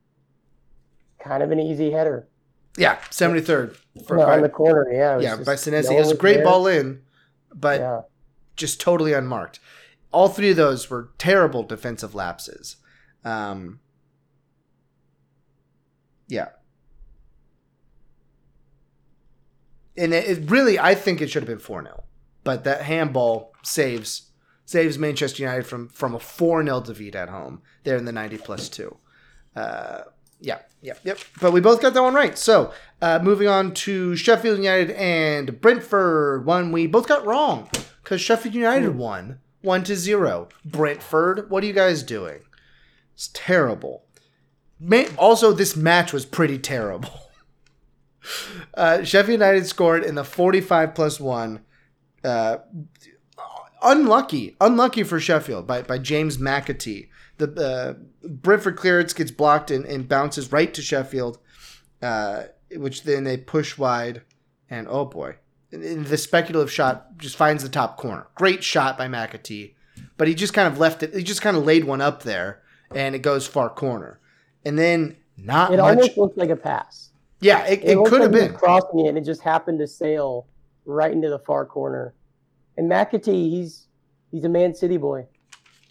kind 1.18 1.42
of 1.42 1.50
an 1.50 1.58
easy 1.58 1.90
header. 1.90 2.28
Yeah, 2.76 2.98
seventy 3.10 3.40
third 3.40 3.76
on 4.10 4.42
the 4.42 4.48
corner. 4.48 4.92
Yeah, 4.92 5.18
yeah, 5.20 5.36
by 5.36 5.54
Senesi. 5.54 5.90
No 5.90 5.96
it 5.96 6.00
was 6.00 6.10
a 6.10 6.16
great 6.16 6.38
there. 6.38 6.44
ball 6.44 6.66
in, 6.66 7.02
but 7.54 7.80
yeah. 7.80 8.00
just 8.56 8.80
totally 8.80 9.12
unmarked. 9.12 9.60
All 10.10 10.28
three 10.28 10.50
of 10.50 10.56
those 10.56 10.90
were 10.90 11.10
terrible 11.18 11.62
defensive 11.62 12.14
lapses. 12.14 12.76
Um, 13.24 13.80
yeah. 16.28 16.48
And 19.96 20.12
it, 20.12 20.24
it 20.28 20.50
really, 20.50 20.78
I 20.78 20.94
think 20.94 21.20
it 21.20 21.30
should 21.30 21.42
have 21.42 21.48
been 21.48 21.58
4 21.58 21.82
0. 21.82 22.04
But 22.42 22.64
that 22.64 22.82
handball 22.82 23.54
saves 23.62 24.30
saves 24.66 24.98
Manchester 24.98 25.42
United 25.42 25.66
from, 25.66 25.88
from 25.88 26.14
a 26.14 26.18
4 26.18 26.64
0 26.64 26.80
defeat 26.80 27.14
at 27.14 27.28
home 27.28 27.62
there 27.84 27.96
in 27.96 28.04
the 28.04 28.12
90 28.12 28.38
plus 28.38 28.68
2. 28.68 28.96
Uh, 29.54 30.00
yeah, 30.44 30.58
yeah, 30.82 30.94
yep. 31.02 31.18
But 31.40 31.52
we 31.52 31.60
both 31.60 31.80
got 31.80 31.94
that 31.94 32.02
one 32.02 32.14
right. 32.14 32.36
So 32.36 32.72
uh, 33.00 33.18
moving 33.22 33.48
on 33.48 33.72
to 33.74 34.14
Sheffield 34.14 34.58
United 34.58 34.90
and 34.90 35.60
Brentford, 35.60 36.44
one 36.44 36.70
we 36.70 36.86
both 36.86 37.08
got 37.08 37.24
wrong 37.24 37.68
because 38.02 38.20
Sheffield 38.20 38.54
United 38.54 38.96
won 38.96 39.38
one 39.62 39.82
to 39.84 39.96
zero. 39.96 40.48
Brentford, 40.64 41.50
what 41.50 41.64
are 41.64 41.66
you 41.66 41.72
guys 41.72 42.02
doing? 42.02 42.40
It's 43.14 43.30
terrible. 43.32 44.04
Also, 45.16 45.52
this 45.52 45.74
match 45.74 46.12
was 46.12 46.24
pretty 46.26 46.58
terrible. 46.58 47.10
Uh, 48.72 49.04
Sheffield 49.04 49.34
United 49.34 49.66
scored 49.66 50.02
in 50.02 50.14
the 50.14 50.24
45 50.24 50.94
plus 50.94 51.20
one. 51.20 51.60
Uh, 52.24 52.56
unlucky, 53.82 54.56
unlucky 54.62 55.02
for 55.02 55.20
Sheffield 55.20 55.66
by, 55.66 55.82
by 55.82 55.98
James 55.98 56.38
McAtee 56.38 57.08
the 57.38 57.98
uh, 58.24 58.28
Brentford 58.28 58.76
clearance 58.76 59.12
gets 59.12 59.30
blocked 59.30 59.70
and, 59.70 59.84
and 59.84 60.08
bounces 60.08 60.52
right 60.52 60.72
to 60.74 60.82
Sheffield, 60.82 61.38
uh, 62.02 62.44
which 62.72 63.02
then 63.02 63.24
they 63.24 63.36
push 63.36 63.76
wide, 63.76 64.22
and 64.70 64.86
oh 64.88 65.04
boy, 65.04 65.36
and 65.72 66.06
the 66.06 66.18
speculative 66.18 66.72
shot 66.72 67.18
just 67.18 67.36
finds 67.36 67.62
the 67.62 67.68
top 67.68 67.96
corner. 67.96 68.28
Great 68.34 68.62
shot 68.62 68.96
by 68.96 69.08
McAtee, 69.08 69.74
but 70.16 70.28
he 70.28 70.34
just 70.34 70.54
kind 70.54 70.68
of 70.68 70.78
left 70.78 71.02
it. 71.02 71.14
He 71.14 71.22
just 71.22 71.42
kind 71.42 71.56
of 71.56 71.64
laid 71.64 71.84
one 71.84 72.00
up 72.00 72.22
there, 72.22 72.62
and 72.94 73.14
it 73.14 73.20
goes 73.20 73.46
far 73.46 73.68
corner, 73.68 74.20
and 74.64 74.78
then 74.78 75.16
not. 75.36 75.72
It 75.72 75.78
much, 75.78 75.96
almost 75.96 76.16
looks 76.16 76.36
like 76.36 76.50
a 76.50 76.56
pass. 76.56 77.10
Yeah, 77.40 77.66
it, 77.66 77.80
it, 77.82 77.98
it 77.98 78.06
could 78.06 78.22
have 78.22 78.32
like 78.32 78.50
been 78.50 78.54
crossing 78.54 79.00
it, 79.00 79.08
and 79.08 79.18
it 79.18 79.24
just 79.24 79.42
happened 79.42 79.80
to 79.80 79.86
sail 79.86 80.46
right 80.84 81.12
into 81.12 81.28
the 81.28 81.38
far 81.38 81.66
corner. 81.66 82.14
And 82.76 82.90
McAtee, 82.90 83.50
he's 83.50 83.88
he's 84.30 84.44
a 84.44 84.48
Man 84.48 84.74
City 84.74 84.96
boy 84.96 85.26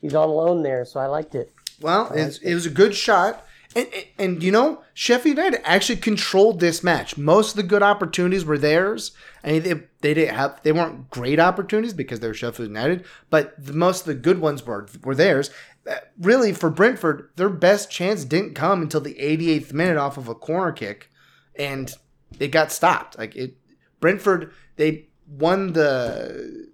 he's 0.03 0.13
on 0.13 0.29
loan 0.29 0.61
there, 0.61 0.85
so 0.85 0.99
I 0.99 1.07
liked 1.07 1.33
it. 1.33 1.51
Well, 1.81 2.03
liked 2.03 2.15
it. 2.15 2.39
it 2.43 2.53
was 2.53 2.67
a 2.67 2.69
good 2.69 2.93
shot. 2.93 3.47
And, 3.75 3.87
and, 3.91 4.05
and, 4.19 4.43
you 4.43 4.51
know, 4.51 4.83
Sheffield 4.93 5.37
United 5.37 5.67
actually 5.67 5.95
controlled 5.95 6.59
this 6.59 6.83
match. 6.83 7.17
Most 7.17 7.51
of 7.51 7.55
the 7.55 7.63
good 7.63 7.81
opportunities 7.81 8.45
were 8.45 8.59
theirs. 8.59 9.13
I 9.43 9.53
mean, 9.53 9.63
they, 9.63 9.73
they 10.01 10.13
didn't 10.13 10.35
have 10.35 10.61
they 10.61 10.71
weren't 10.71 11.09
great 11.09 11.39
opportunities 11.39 11.93
because 11.93 12.19
they 12.19 12.27
were 12.27 12.35
Sheffield 12.35 12.69
United, 12.69 13.03
but 13.31 13.55
the, 13.57 13.73
most 13.73 14.01
of 14.01 14.05
the 14.05 14.13
good 14.13 14.39
ones 14.39 14.63
were 14.63 14.87
were 15.03 15.15
theirs. 15.15 15.49
Uh, 15.89 15.95
really, 16.19 16.53
for 16.53 16.69
Brentford, 16.69 17.29
their 17.35 17.49
best 17.49 17.89
chance 17.89 18.25
didn't 18.25 18.53
come 18.53 18.83
until 18.83 19.01
the 19.01 19.15
88th 19.15 19.73
minute 19.73 19.97
off 19.97 20.17
of 20.17 20.27
a 20.27 20.35
corner 20.35 20.71
kick, 20.71 21.09
and 21.55 21.91
it 22.39 22.49
got 22.49 22.71
stopped. 22.71 23.17
Like 23.17 23.35
it, 23.35 23.57
Brentford 23.99 24.53
they 24.75 25.07
won 25.27 25.73
the 25.73 26.69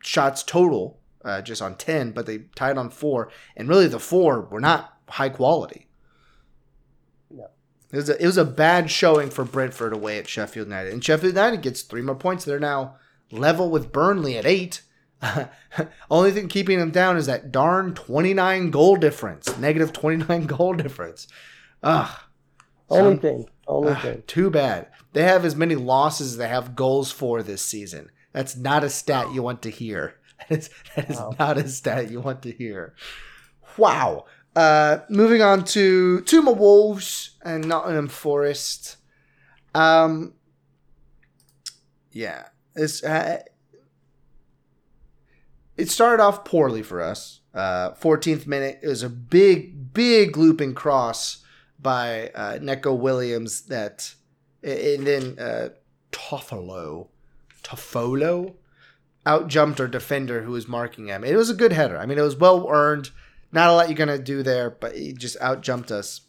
shots 0.00 0.44
total 0.44 1.00
uh, 1.26 1.42
just 1.42 1.60
on 1.60 1.74
10, 1.74 2.12
but 2.12 2.24
they 2.24 2.38
tied 2.54 2.78
on 2.78 2.88
four. 2.88 3.30
And 3.56 3.68
really, 3.68 3.88
the 3.88 3.98
four 3.98 4.42
were 4.42 4.60
not 4.60 4.96
high 5.08 5.28
quality. 5.28 5.88
No. 7.30 7.48
It 7.92 7.96
was, 7.96 8.08
a, 8.08 8.22
it 8.22 8.26
was 8.26 8.38
a 8.38 8.44
bad 8.44 8.90
showing 8.90 9.28
for 9.30 9.44
Brentford 9.44 9.92
away 9.92 10.18
at 10.18 10.28
Sheffield 10.28 10.68
United. 10.68 10.92
And 10.92 11.04
Sheffield 11.04 11.34
United 11.34 11.62
gets 11.62 11.82
three 11.82 12.02
more 12.02 12.14
points. 12.14 12.44
They're 12.44 12.60
now 12.60 12.96
level 13.32 13.70
with 13.70 13.92
Burnley 13.92 14.38
at 14.38 14.46
eight. 14.46 14.82
Only 16.10 16.30
thing 16.30 16.48
keeping 16.48 16.78
them 16.78 16.92
down 16.92 17.16
is 17.16 17.26
that 17.26 17.50
darn 17.50 17.94
29 17.94 18.70
goal 18.70 18.96
difference, 18.96 19.58
negative 19.58 19.92
29 19.92 20.46
goal 20.46 20.74
difference. 20.74 21.26
Ugh. 21.82 22.20
Only 22.88 23.16
thing. 23.16 23.48
Only 23.66 23.94
thing. 23.96 24.22
Too 24.28 24.48
bad. 24.48 24.88
They 25.12 25.24
have 25.24 25.44
as 25.44 25.56
many 25.56 25.74
losses 25.74 26.32
as 26.32 26.36
they 26.36 26.46
have 26.46 26.76
goals 26.76 27.10
for 27.10 27.42
this 27.42 27.62
season. 27.62 28.10
That's 28.32 28.56
not 28.56 28.84
a 28.84 28.90
stat 28.90 29.32
you 29.32 29.42
want 29.42 29.62
to 29.62 29.70
hear. 29.70 30.14
That 30.48 30.58
is, 30.58 30.70
that 30.94 31.10
is 31.10 31.16
wow. 31.16 31.34
not 31.38 31.58
a 31.58 31.68
stat 31.68 32.10
you 32.10 32.20
want 32.20 32.42
to 32.42 32.52
hear. 32.52 32.94
Wow. 33.76 34.26
Uh, 34.54 34.98
moving 35.08 35.42
on 35.42 35.64
to 35.64 36.20
Tuma 36.20 36.56
Wolves 36.56 37.36
and 37.44 37.66
Nottingham 37.66 38.08
Forest. 38.08 38.96
Um, 39.74 40.34
yeah, 42.12 42.46
it's 42.74 43.04
uh, 43.04 43.42
it 45.76 45.90
started 45.90 46.22
off 46.22 46.44
poorly 46.44 46.82
for 46.82 47.02
us. 47.02 47.40
Uh, 47.52 47.92
14th 47.92 48.46
minute, 48.46 48.80
it 48.82 48.88
was 48.88 49.02
a 49.02 49.10
big, 49.10 49.92
big 49.92 50.36
looping 50.36 50.74
cross 50.74 51.44
by 51.78 52.30
uh, 52.34 52.58
Neco 52.60 52.94
Williams 52.94 53.62
that, 53.66 54.14
and 54.62 55.06
then 55.06 55.38
uh, 55.38 55.70
Toffolo, 56.12 57.08
Toffolo 57.62 58.54
out 59.26 59.48
jumped 59.48 59.80
our 59.80 59.88
defender 59.88 60.42
who 60.42 60.52
was 60.52 60.68
marking 60.68 61.08
him. 61.08 61.24
It 61.24 61.36
was 61.36 61.50
a 61.50 61.54
good 61.54 61.72
header. 61.72 61.98
I 61.98 62.06
mean, 62.06 62.16
it 62.16 62.22
was 62.22 62.36
well 62.36 62.66
earned. 62.70 63.10
Not 63.52 63.68
a 63.68 63.72
lot 63.72 63.88
you're 63.88 63.96
gonna 63.96 64.18
do 64.18 64.42
there, 64.42 64.70
but 64.70 64.96
he 64.96 65.12
just 65.12 65.36
out 65.40 65.60
jumped 65.60 65.90
us. 65.90 66.20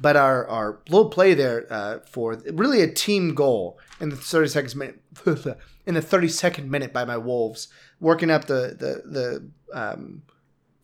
But 0.00 0.16
our 0.16 0.46
our 0.46 0.80
little 0.88 1.10
play 1.10 1.34
there 1.34 1.66
uh, 1.70 1.98
for 2.08 2.40
really 2.52 2.80
a 2.80 2.90
team 2.90 3.34
goal 3.34 3.78
in 4.00 4.08
the 4.08 4.16
32nd 4.16 4.76
minute 4.76 5.02
in 5.86 5.94
the 5.94 6.00
32nd 6.00 6.68
minute 6.68 6.92
by 6.92 7.04
my 7.04 7.16
Wolves, 7.16 7.68
working 7.98 8.30
up 8.30 8.46
the 8.46 8.76
the 8.78 9.02
the 9.04 9.50
um, 9.78 10.22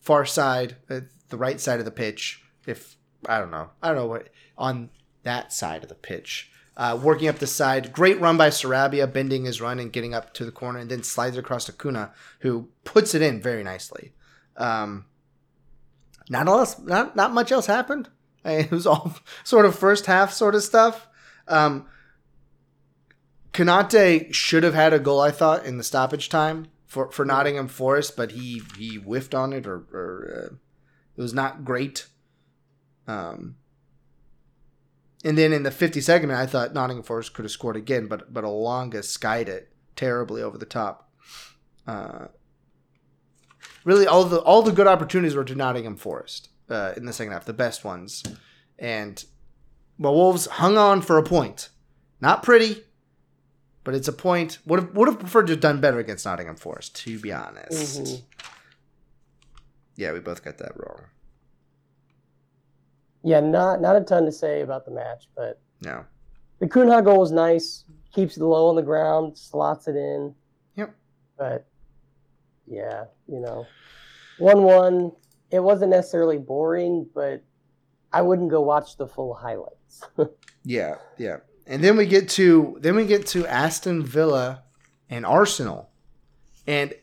far 0.01 0.25
side, 0.25 0.75
uh, 0.89 1.01
the 1.29 1.37
right 1.37 1.59
side 1.59 1.79
of 1.79 1.85
the 1.85 1.91
pitch. 1.91 2.43
If 2.65 2.97
I 3.25 3.39
don't 3.39 3.51
know, 3.51 3.69
I 3.81 3.87
don't 3.87 3.97
know 3.97 4.07
what 4.07 4.29
on 4.57 4.89
that 5.23 5.53
side 5.53 5.83
of 5.83 5.89
the 5.89 5.95
pitch 5.95 6.51
uh, 6.77 6.97
working 7.01 7.27
up 7.27 7.39
the 7.39 7.47
side. 7.47 7.91
Great 7.91 8.21
run 8.21 8.37
by 8.37 8.49
Sarabia, 8.49 9.11
bending 9.11 9.45
his 9.45 9.59
run 9.59 9.79
and 9.79 9.91
getting 9.91 10.13
up 10.13 10.33
to 10.35 10.45
the 10.45 10.51
corner, 10.51 10.79
and 10.79 10.89
then 10.89 11.03
slides 11.03 11.35
across 11.35 11.65
to 11.65 11.73
Cunha, 11.73 12.11
who 12.41 12.69
puts 12.85 13.15
it 13.15 13.21
in 13.21 13.41
very 13.41 13.63
nicely. 13.63 14.13
Um, 14.55 15.05
not 16.29 16.47
else, 16.47 16.79
not 16.79 17.15
not 17.15 17.33
much 17.33 17.51
else 17.51 17.65
happened. 17.65 18.09
I 18.45 18.49
mean, 18.57 18.59
it 18.65 18.71
was 18.71 18.87
all 18.87 19.15
sort 19.43 19.65
of 19.65 19.77
first 19.77 20.05
half 20.05 20.31
sort 20.31 20.55
of 20.55 20.63
stuff. 20.63 21.07
Um, 21.47 21.87
Konate 23.53 24.33
should 24.33 24.63
have 24.63 24.75
had 24.75 24.93
a 24.93 24.99
goal, 24.99 25.19
I 25.19 25.31
thought, 25.31 25.65
in 25.65 25.77
the 25.77 25.83
stoppage 25.83 26.29
time 26.29 26.67
for, 26.85 27.11
for 27.11 27.25
Nottingham 27.25 27.67
Forest, 27.67 28.15
but 28.15 28.31
he 28.31 28.61
he 28.77 28.97
whiffed 28.97 29.33
on 29.33 29.51
it, 29.51 29.65
or, 29.65 29.83
or 29.91 30.49
uh, 30.51 30.55
it 31.15 31.21
was 31.21 31.33
not 31.33 31.65
great. 31.65 32.05
Um, 33.07 33.55
and 35.23 35.37
then 35.37 35.51
in 35.53 35.63
the 35.63 35.69
52nd 35.71 36.21
minute, 36.21 36.37
I 36.37 36.45
thought 36.45 36.73
Nottingham 36.73 37.03
Forest 37.03 37.33
could 37.33 37.45
have 37.45 37.51
scored 37.51 37.75
again, 37.75 38.07
but 38.07 38.33
but 38.33 38.43
Elanga 38.43 39.03
skied 39.03 39.49
it 39.49 39.71
terribly 39.95 40.41
over 40.41 40.57
the 40.57 40.65
top. 40.65 41.09
Uh, 41.85 42.27
really, 43.83 44.05
all 44.07 44.23
the 44.23 44.39
all 44.41 44.61
the 44.61 44.71
good 44.71 44.87
opportunities 44.87 45.35
were 45.35 45.43
to 45.45 45.55
Nottingham 45.55 45.95
Forest 45.95 46.49
uh, 46.69 46.93
in 46.97 47.05
the 47.05 47.13
second 47.13 47.33
half, 47.33 47.45
the 47.45 47.53
best 47.53 47.83
ones, 47.83 48.23
and 48.77 49.23
well, 49.97 50.13
Wolves 50.13 50.45
hung 50.45 50.77
on 50.77 51.01
for 51.01 51.17
a 51.17 51.23
point. 51.23 51.69
Not 52.21 52.43
pretty, 52.43 52.83
but 53.83 53.95
it's 53.95 54.07
a 54.07 54.13
point. 54.13 54.59
Would 54.65 54.79
have 54.79 54.95
would 54.95 55.07
have 55.07 55.19
preferred 55.19 55.47
to 55.47 55.53
have 55.53 55.59
done 55.61 55.81
better 55.81 55.99
against 55.99 56.25
Nottingham 56.25 56.55
Forest, 56.57 56.95
to 57.03 57.19
be 57.19 57.31
honest. 57.31 58.01
Mhm. 58.01 58.21
Yeah, 59.95 60.11
we 60.13 60.19
both 60.19 60.43
got 60.43 60.57
that 60.59 60.73
wrong. 60.75 61.05
Yeah, 63.27 63.41
not 63.41 63.81
not 63.81 63.97
a 63.97 64.01
ton 64.01 64.23
to 64.25 64.31
say 64.31 64.61
about 64.61 64.85
the 64.85 64.91
match, 64.91 65.27
but 65.35 65.59
No. 65.83 66.05
the 66.59 66.67
Cunha 66.67 67.01
goal 67.03 67.19
was 67.19 67.31
nice. 67.33 67.83
Keeps 68.13 68.37
it 68.37 68.43
low 68.43 68.69
on 68.69 68.75
the 68.77 68.81
ground, 68.81 69.37
slots 69.37 69.89
it 69.89 69.97
in. 69.97 70.33
Yep. 70.75 70.95
But 71.37 71.65
yeah, 72.65 73.05
you 73.27 73.39
know, 73.41 73.65
one 74.39 74.63
one. 74.63 75.11
It 75.51 75.59
wasn't 75.59 75.91
necessarily 75.91 76.37
boring, 76.37 77.07
but 77.13 77.41
I 78.13 78.21
wouldn't 78.21 78.49
go 78.49 78.61
watch 78.61 78.95
the 78.97 79.07
full 79.07 79.33
highlights. 79.33 80.03
Yeah, 80.63 80.95
yeah. 81.17 81.37
And 81.65 81.81
then 81.81 81.95
we 81.95 82.05
get 82.05 82.27
to 82.31 82.77
then 82.81 82.95
we 82.95 83.05
get 83.05 83.25
to 83.27 83.45
Aston 83.47 84.03
Villa 84.05 84.63
and 85.09 85.25
Arsenal. 85.25 85.89
And 86.65 86.93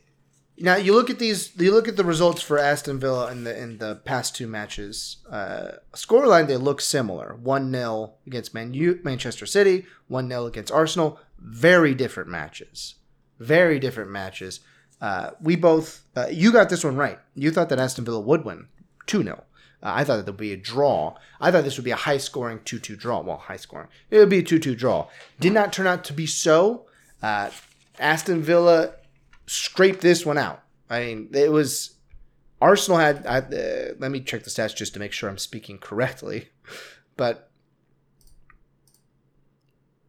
now 0.58 0.76
you 0.76 0.94
look 0.94 1.11
at 1.11 1.18
these 1.18 1.54
you 1.56 1.73
look 1.73 1.88
at 1.88 1.96
the 1.96 2.04
results 2.04 2.40
for 2.40 2.58
Aston 2.58 2.99
Villa 3.00 3.30
in 3.30 3.44
the 3.44 3.58
in 3.58 3.78
the 3.78 3.96
past 4.04 4.37
two 4.37 4.46
matches. 4.46 5.18
Uh 5.30 5.73
scoreline 5.94 6.46
they 6.46 6.56
look 6.56 6.80
similar. 6.80 7.37
1-0 7.42 8.12
against 8.26 8.54
Man 8.54 8.75
U, 8.75 9.00
Manchester 9.02 9.46
City, 9.46 9.87
1-0 10.11 10.46
against 10.46 10.73
Arsenal. 10.73 11.18
Very 11.38 11.94
different 11.94 12.28
matches. 12.28 12.94
Very 13.38 13.78
different 13.78 14.11
matches. 14.11 14.61
Uh, 15.00 15.32
we 15.40 15.56
both 15.56 16.04
uh, 16.16 16.28
you 16.30 16.52
got 16.52 16.68
this 16.68 16.84
one 16.84 16.96
right. 16.96 17.18
You 17.34 17.50
thought 17.50 17.68
that 17.68 17.80
Aston 17.80 18.04
Villa 18.04 18.20
would 18.20 18.44
win 18.44 18.68
2-0. 19.06 19.32
Uh, 19.32 19.42
I 19.82 20.04
thought 20.04 20.16
that 20.16 20.25
there'd 20.25 20.37
be 20.37 20.52
a 20.52 20.56
draw. 20.56 21.16
I 21.40 21.50
thought 21.50 21.64
this 21.64 21.76
would 21.76 21.84
be 21.84 21.90
a 21.90 21.96
high 21.96 22.16
scoring 22.16 22.61
2 22.64 22.78
2 22.78 22.96
draw. 22.96 23.20
Well, 23.20 23.37
high 23.37 23.56
scoring. 23.56 23.88
It 24.11 24.18
would 24.18 24.30
be 24.30 24.38
a 24.38 24.42
2 24.42 24.58
2 24.58 24.75
draw. 24.75 25.08
Did 25.40 25.52
not 25.52 25.73
turn 25.73 25.87
out 25.87 26.04
to 26.04 26.12
be 26.12 26.26
so. 26.26 26.87
Uh, 27.23 27.50
Aston 27.99 28.42
Villa 28.42 28.92
scraped 29.46 30.00
this 30.00 30.24
one 30.24 30.38
out. 30.38 30.62
I 30.90 31.00
mean, 31.00 31.28
it 31.32 31.52
was. 31.52 31.94
Arsenal 32.60 32.98
had. 32.98 33.26
I, 33.26 33.38
uh, 33.38 33.94
let 33.98 34.10
me 34.10 34.20
check 34.20 34.44
the 34.44 34.50
stats 34.50 34.74
just 34.74 34.94
to 34.94 35.00
make 35.00 35.12
sure 35.12 35.28
I'm 35.28 35.38
speaking 35.38 35.78
correctly. 35.78 36.48
But. 37.16 37.48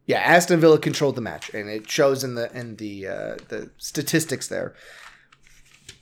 Yeah, 0.06 0.18
Aston 0.18 0.58
Villa 0.58 0.80
controlled 0.80 1.14
the 1.14 1.20
match, 1.20 1.54
and 1.54 1.68
it 1.68 1.88
shows 1.88 2.24
in 2.24 2.34
the 2.34 2.52
in 2.52 2.76
the 2.76 3.06
uh, 3.06 3.36
the 3.48 3.70
statistics 3.78 4.48
there. 4.48 4.74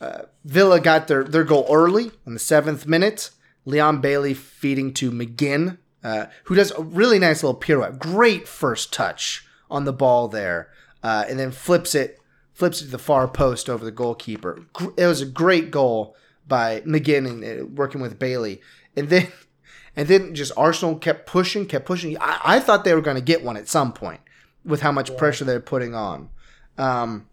Uh, 0.00 0.22
Villa 0.44 0.80
got 0.80 1.08
their, 1.08 1.24
their 1.24 1.44
goal 1.44 1.66
early 1.70 2.10
in 2.26 2.32
the 2.32 2.38
seventh 2.38 2.86
minute. 2.86 3.30
Leon 3.64 4.00
Bailey 4.00 4.34
feeding 4.34 4.92
to 4.94 5.10
McGinn, 5.10 5.78
uh, 6.02 6.26
who 6.44 6.54
does 6.54 6.70
a 6.72 6.82
really 6.82 7.18
nice 7.18 7.42
little 7.42 7.58
pirouette. 7.58 7.98
Great 7.98 8.46
first 8.46 8.92
touch 8.92 9.46
on 9.70 9.84
the 9.84 9.92
ball 9.92 10.28
there, 10.28 10.70
uh, 11.02 11.24
and 11.28 11.38
then 11.38 11.50
flips 11.50 11.94
it 11.94 12.18
flips 12.54 12.80
it 12.80 12.86
to 12.86 12.90
the 12.90 12.98
far 12.98 13.28
post 13.28 13.68
over 13.68 13.84
the 13.84 13.90
goalkeeper. 13.90 14.64
It 14.96 15.06
was 15.06 15.20
a 15.20 15.26
great 15.26 15.70
goal 15.70 16.16
by 16.46 16.80
McGinn 16.82 17.28
and 17.28 17.62
uh, 17.62 17.66
working 17.66 18.00
with 18.00 18.18
Bailey, 18.18 18.60
and 18.96 19.08
then 19.10 19.28
and 19.96 20.08
then 20.08 20.34
just 20.34 20.52
Arsenal 20.56 20.96
kept 20.96 21.26
pushing, 21.26 21.66
kept 21.66 21.86
pushing. 21.86 22.16
I, 22.18 22.40
I 22.44 22.60
thought 22.60 22.84
they 22.84 22.94
were 22.94 23.00
going 23.00 23.16
to 23.16 23.22
get 23.22 23.44
one 23.44 23.56
at 23.56 23.68
some 23.68 23.92
point 23.92 24.20
with 24.64 24.80
how 24.80 24.92
much 24.92 25.16
pressure 25.16 25.44
they're 25.44 25.60
putting 25.60 25.94
on. 25.94 26.30
Um, 26.78 27.28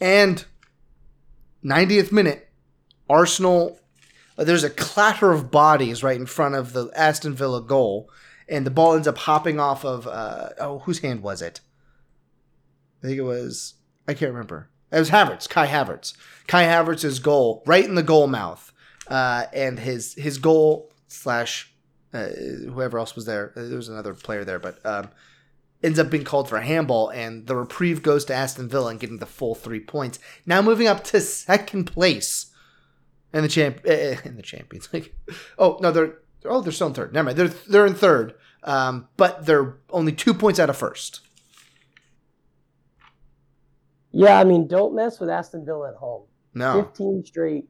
and 0.00 0.44
90th 1.64 2.12
minute, 2.12 2.48
Arsenal. 3.08 3.78
uh, 4.38 4.44
There's 4.44 4.64
a 4.64 4.70
clatter 4.70 5.32
of 5.32 5.50
bodies 5.50 6.02
right 6.02 6.16
in 6.18 6.26
front 6.26 6.54
of 6.54 6.72
the 6.72 6.90
Aston 6.94 7.34
Villa 7.34 7.62
goal, 7.62 8.10
and 8.48 8.66
the 8.66 8.70
ball 8.70 8.94
ends 8.94 9.08
up 9.08 9.18
hopping 9.18 9.58
off 9.60 9.84
of. 9.84 10.06
Uh, 10.06 10.50
oh, 10.60 10.78
whose 10.80 11.00
hand 11.00 11.22
was 11.22 11.42
it? 11.42 11.60
I 13.02 13.06
think 13.08 13.18
it 13.18 13.22
was. 13.22 13.74
I 14.08 14.14
can't 14.14 14.32
remember. 14.32 14.68
It 14.92 14.98
was 14.98 15.10
Havertz, 15.10 15.48
Kai 15.48 15.66
Havertz. 15.66 16.14
Kai 16.46 16.64
Havertz's 16.64 17.18
goal, 17.18 17.62
right 17.66 17.84
in 17.84 17.94
the 17.96 18.02
goal 18.02 18.26
mouth, 18.28 18.72
uh, 19.08 19.44
and 19.52 19.78
his 19.80 20.14
his 20.14 20.38
goal 20.38 20.92
slash 21.08 21.72
uh, 22.14 22.28
whoever 22.28 22.98
else 22.98 23.14
was 23.16 23.26
there. 23.26 23.52
uh, 23.56 23.62
There 23.64 23.76
was 23.76 23.88
another 23.88 24.14
player 24.14 24.44
there, 24.44 24.58
but 24.60 24.84
um, 24.86 25.08
ends 25.82 25.98
up 25.98 26.08
being 26.10 26.24
called 26.24 26.48
for 26.48 26.56
a 26.56 26.64
handball, 26.64 27.08
and 27.10 27.46
the 27.46 27.56
reprieve 27.56 28.02
goes 28.02 28.24
to 28.26 28.34
Aston 28.34 28.68
Villa 28.68 28.90
and 28.90 29.00
getting 29.00 29.18
the 29.18 29.26
full 29.26 29.54
three 29.54 29.80
points. 29.80 30.18
Now 30.46 30.62
moving 30.62 30.86
up 30.86 31.02
to 31.04 31.20
second 31.20 31.84
place 31.92 32.46
in 33.34 33.42
the 33.42 33.48
champ 33.48 33.80
uh, 33.86 34.16
in 34.24 34.36
the 34.36 34.42
Champions 34.42 34.92
League. 34.92 35.12
Oh 35.58 35.78
no, 35.82 35.90
they're 35.90 36.18
oh 36.44 36.60
they're 36.62 36.72
still 36.72 36.86
in 36.86 36.94
third. 36.94 37.12
Never 37.12 37.26
mind, 37.26 37.38
they're 37.38 37.48
they're 37.48 37.86
in 37.86 37.94
third, 37.94 38.34
um, 38.62 39.08
but 39.16 39.46
they're 39.46 39.74
only 39.90 40.12
two 40.12 40.32
points 40.32 40.60
out 40.60 40.70
of 40.70 40.76
first. 40.76 41.20
Yeah, 44.12 44.38
I 44.40 44.44
mean, 44.44 44.66
don't 44.66 44.94
mess 44.94 45.20
with 45.20 45.28
Aston 45.28 45.64
Villa 45.64 45.90
at 45.90 45.96
home. 45.96 46.24
No, 46.54 46.82
15 46.84 47.24
straight 47.26 47.64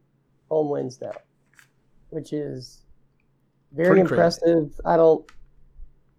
home 0.49 0.71
wins 0.71 1.01
now, 1.01 1.13
which 2.11 2.33
is 2.33 2.83
very 3.73 3.89
Pretty 3.89 4.03
crazy. 4.09 4.15
impressive. 4.15 4.81
I 4.85 4.97
don't. 4.97 5.29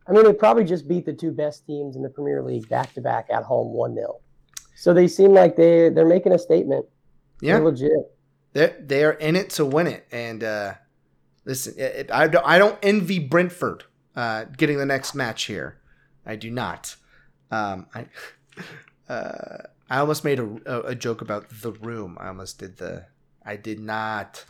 I 0.07 0.11
mean, 0.13 0.23
they 0.23 0.33
probably 0.33 0.63
just 0.63 0.87
beat 0.87 1.05
the 1.05 1.13
two 1.13 1.31
best 1.31 1.65
teams 1.65 1.95
in 1.95 2.01
the 2.01 2.09
Premier 2.09 2.41
League 2.41 2.67
back 2.69 2.93
to 2.93 3.01
back 3.01 3.27
at 3.29 3.43
home, 3.43 3.73
one 3.73 3.93
0 3.93 4.19
So 4.75 4.93
they 4.93 5.07
seem 5.07 5.33
like 5.33 5.55
they 5.55 5.89
they're 5.89 6.05
making 6.07 6.31
a 6.33 6.39
statement. 6.39 6.85
yeah, 7.41 7.55
They're 7.55 7.65
legit. 7.65 7.91
They're, 8.53 8.75
they 8.79 9.03
are 9.03 9.11
in 9.13 9.35
it 9.35 9.49
to 9.51 9.65
win 9.65 9.87
it. 9.87 10.07
And 10.11 10.43
uh, 10.43 10.73
listen, 11.45 11.73
it- 11.77 12.09
I, 12.11 12.27
don't, 12.27 12.45
I 12.47 12.57
don't 12.57 12.77
envy 12.81 13.19
Brentford 13.19 13.83
uh, 14.15 14.45
getting 14.57 14.77
the 14.77 14.85
next 14.85 15.13
match 15.13 15.43
here. 15.45 15.77
I 16.25 16.35
do 16.37 16.49
not. 16.51 16.95
Um, 17.51 17.87
I 17.93 18.07
uh, 19.13 19.57
I 19.89 19.99
almost 19.99 20.23
made 20.23 20.39
a, 20.39 20.87
a, 20.87 20.95
joke 20.95 21.21
about 21.21 21.49
the 21.49 21.71
room. 21.71 22.17
I 22.19 22.27
almost 22.27 22.59
did 22.59 22.77
the. 22.77 23.05
I 23.45 23.55
did 23.55 23.79
not, 23.79 24.43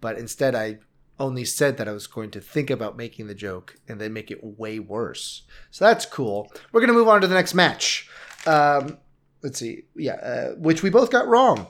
but 0.00 0.16
instead 0.16 0.54
I 0.54 0.78
only 1.18 1.44
said 1.44 1.76
that 1.78 1.88
I 1.88 1.92
was 1.92 2.06
going 2.06 2.30
to 2.32 2.40
think 2.40 2.70
about 2.70 2.96
making 2.96 3.26
the 3.26 3.34
joke 3.34 3.76
and 3.88 4.00
then 4.00 4.12
make 4.12 4.30
it 4.30 4.40
way 4.42 4.78
worse. 4.78 5.42
So 5.70 5.84
that's 5.84 6.06
cool. 6.06 6.52
We're 6.72 6.80
gonna 6.80 6.92
move 6.92 7.08
on 7.08 7.20
to 7.20 7.26
the 7.26 7.34
next 7.34 7.54
match. 7.54 8.08
Um, 8.46 8.98
let's 9.42 9.58
see. 9.58 9.84
Yeah, 9.96 10.14
uh, 10.14 10.50
which 10.54 10.82
we 10.82 10.90
both 10.90 11.10
got 11.10 11.26
wrong. 11.26 11.68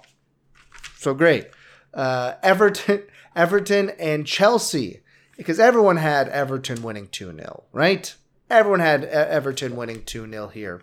So 0.99 1.15
great. 1.15 1.49
Uh, 1.95 2.35
Everton, 2.43 3.05
Everton, 3.37 3.91
and 3.99 4.27
Chelsea, 4.27 5.03
because 5.37 5.61
everyone 5.61 5.97
had 5.97 6.29
Everton 6.29 6.83
winning 6.83 7.09
two 7.09 7.33
0 7.33 7.65
right? 7.73 8.15
Everyone 8.51 8.81
had 8.81 9.05
Everton 9.05 9.77
winning 9.77 10.05
two 10.05 10.29
0 10.31 10.49
here. 10.49 10.83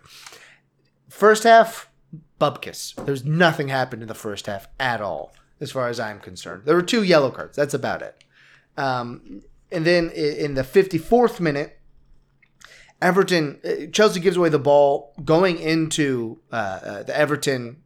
First 1.08 1.44
half, 1.44 1.88
bubkus. 2.44 2.94
There's 3.06 3.24
nothing 3.24 3.68
happened 3.68 4.02
in 4.02 4.08
the 4.08 4.14
first 4.14 4.46
half 4.46 4.68
at 4.78 5.00
all, 5.00 5.32
as 5.60 5.72
far 5.72 5.88
as 5.88 5.98
I'm 5.98 6.20
concerned. 6.20 6.62
There 6.64 6.74
were 6.74 6.82
two 6.82 7.02
yellow 7.02 7.30
cards. 7.30 7.56
That's 7.56 7.74
about 7.74 8.02
it. 8.02 8.22
Um, 8.76 9.42
and 9.70 9.86
then 9.86 10.10
in 10.10 10.54
the 10.54 10.62
54th 10.62 11.40
minute, 11.40 11.78
Everton, 13.00 13.60
uh, 13.64 13.90
Chelsea 13.92 14.20
gives 14.20 14.36
away 14.36 14.48
the 14.48 14.58
ball 14.58 15.14
going 15.24 15.58
into 15.58 16.40
uh, 16.52 16.56
uh, 16.56 17.02
the 17.02 17.16
Everton 17.16 17.82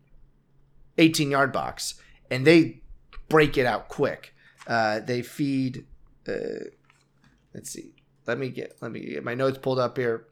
18 0.98 1.30
yard 1.30 1.52
box, 1.52 1.94
and 2.30 2.46
they 2.46 2.82
break 3.28 3.56
it 3.56 3.66
out 3.66 3.88
quick. 3.88 4.34
Uh, 4.66 5.00
they 5.00 5.22
feed. 5.22 5.86
Uh, 6.28 6.66
let's 7.54 7.70
see. 7.70 7.94
Let 8.26 8.38
me 8.38 8.50
get 8.50 8.76
let 8.82 8.92
me 8.92 9.00
get 9.00 9.24
my 9.24 9.34
notes 9.34 9.58
pulled 9.58 9.78
up 9.78 9.96
here. 9.96 10.26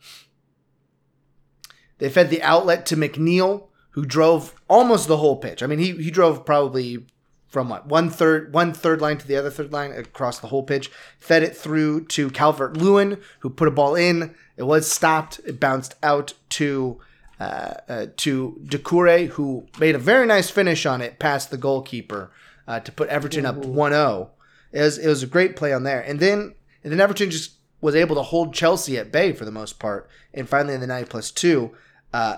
They 1.99 2.11
fed 2.11 2.29
the 2.29 2.43
outlet 2.43 2.85
to 2.87 2.97
McNeil, 2.97 3.69
who 3.96 4.04
drove 4.04 4.54
almost 4.68 5.09
the 5.09 5.16
whole 5.16 5.37
pitch. 5.37 5.62
I 5.62 5.66
mean, 5.66 5.78
he 5.78 5.92
he 5.92 6.11
drove 6.11 6.44
probably 6.44 7.06
from 7.48 7.70
what 7.70 7.87
one 7.87 8.11
third 8.11 8.52
one 8.52 8.74
third 8.74 9.00
line 9.00 9.16
to 9.16 9.26
the 9.26 9.37
other 9.37 9.50
third 9.50 9.72
line 9.72 9.90
across 9.90 10.38
the 10.38 10.48
whole 10.48 10.62
pitch. 10.62 10.90
Fed 11.18 11.42
it 11.42 11.56
through 11.56 12.04
to 12.04 12.28
Calvert 12.30 12.76
Lewin, 12.76 13.18
who 13.40 13.48
put 13.48 13.68
a 13.68 13.70
ball 13.70 13.94
in. 13.94 14.35
It 14.59 14.64
was 14.64 14.87
stopped. 14.87 15.40
It 15.46 15.59
bounced 15.59 15.94
out 16.02 16.35
to 16.50 17.00
uh, 17.40 17.74
uh, 17.88 18.06
to 18.18 18.61
Doucouré, 18.64 19.28
who 19.28 19.66
made 19.80 19.94
a 19.94 19.98
very 19.98 20.26
nice 20.26 20.50
finish 20.50 20.85
on 20.85 21.00
it 21.00 21.18
past 21.18 21.50
the 21.50 21.56
goalkeeper 21.56 22.30
uh, 22.68 22.80
to 22.80 22.92
put 22.92 23.09
Everton 23.09 23.46
up 23.46 23.56
1-0. 23.56 24.28
It 24.72 24.80
was 24.80 24.98
it 24.98 25.09
was 25.09 25.22
a 25.22 25.26
great 25.26 25.56
play 25.56 25.72
on 25.72 25.85
there, 25.85 26.02
and 26.02 26.20
then 26.20 26.54
and 26.85 26.92
then 26.92 27.00
Everton 27.00 27.30
just 27.30 27.52
was 27.80 27.94
able 27.94 28.16
to 28.16 28.22
hold 28.22 28.52
Chelsea 28.52 28.98
at 28.98 29.11
bay 29.11 29.32
for 29.32 29.46
the 29.46 29.50
most 29.50 29.78
part, 29.78 30.09
and 30.35 30.46
finally 30.46 30.74
in 30.74 30.80
the 30.82 30.87
90 30.87 31.09
plus 31.09 31.30
two, 31.30 31.70
Uh, 32.12 32.37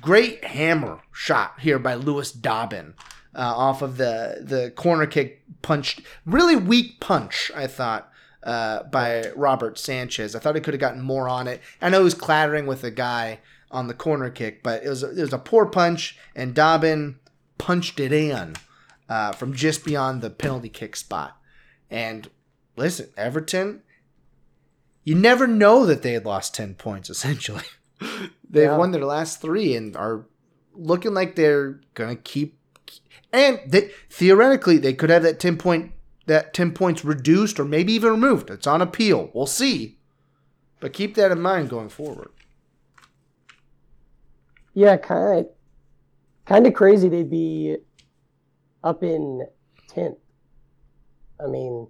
great 0.00 0.44
hammer 0.44 1.00
shot 1.12 1.60
here 1.60 1.78
by 1.78 1.94
Lewis 1.94 2.32
Dobbin 2.32 2.94
uh, 3.34 3.54
off 3.56 3.82
of 3.82 3.96
the 3.96 4.38
the 4.40 4.70
corner 4.72 5.06
kick 5.06 5.42
punched. 5.62 6.02
Really 6.26 6.56
weak 6.56 7.00
punch, 7.00 7.50
I 7.54 7.66
thought, 7.66 8.10
uh, 8.42 8.84
by 8.84 9.30
Robert 9.36 9.78
Sanchez. 9.78 10.34
I 10.34 10.38
thought 10.38 10.54
he 10.54 10.60
could 10.60 10.74
have 10.74 10.80
gotten 10.80 11.02
more 11.02 11.28
on 11.28 11.46
it. 11.46 11.60
I 11.80 11.88
know 11.88 11.98
he 11.98 12.04
was 12.04 12.14
clattering 12.14 12.66
with 12.66 12.82
the 12.82 12.90
guy 12.90 13.40
on 13.70 13.86
the 13.86 13.94
corner 13.94 14.30
kick, 14.30 14.62
but 14.62 14.84
it 14.84 14.88
was 14.88 15.02
it 15.02 15.20
was 15.20 15.32
a 15.32 15.38
poor 15.38 15.66
punch, 15.66 16.18
and 16.34 16.54
Dobbin 16.54 17.18
punched 17.58 18.00
it 18.00 18.12
in 18.12 18.56
uh, 19.08 19.32
from 19.32 19.54
just 19.54 19.84
beyond 19.84 20.22
the 20.22 20.30
penalty 20.30 20.68
kick 20.68 20.96
spot. 20.96 21.36
And 21.90 22.30
listen, 22.76 23.10
Everton, 23.16 23.82
you 25.04 25.14
never 25.14 25.46
know 25.46 25.86
that 25.86 26.02
they 26.02 26.12
had 26.12 26.24
lost 26.24 26.54
ten 26.54 26.74
points. 26.74 27.10
Essentially, 27.10 27.64
they've 28.50 28.64
Yeah. 28.64 28.76
won 28.76 28.90
their 28.90 29.04
last 29.04 29.40
three 29.40 29.74
and 29.76 29.96
are 29.96 30.26
looking 30.74 31.14
like 31.14 31.36
they're 31.36 31.80
gonna 31.94 32.16
keep. 32.16 32.58
And 33.32 33.60
they, 33.66 33.92
theoretically, 34.10 34.76
they 34.78 34.92
could 34.92 35.08
have 35.10 35.22
that 35.22 35.38
ten 35.38 35.56
point 35.56 35.92
that 36.26 36.52
ten 36.52 36.72
points 36.72 37.04
reduced 37.04 37.58
or 37.60 37.64
maybe 37.64 37.92
even 37.92 38.10
removed. 38.10 38.50
It's 38.50 38.66
on 38.66 38.82
appeal. 38.82 39.30
We'll 39.32 39.46
see, 39.46 39.98
but 40.80 40.92
keep 40.92 41.14
that 41.14 41.30
in 41.30 41.40
mind 41.40 41.70
going 41.70 41.88
forward. 41.88 42.30
Yeah, 44.74 44.96
kind 44.96 45.40
of, 45.40 45.46
kind 46.46 46.66
of 46.66 46.74
crazy. 46.74 47.08
They'd 47.08 47.30
be 47.30 47.76
up 48.84 49.02
in 49.02 49.46
tenth. 49.88 50.18
I 51.42 51.46
mean, 51.46 51.88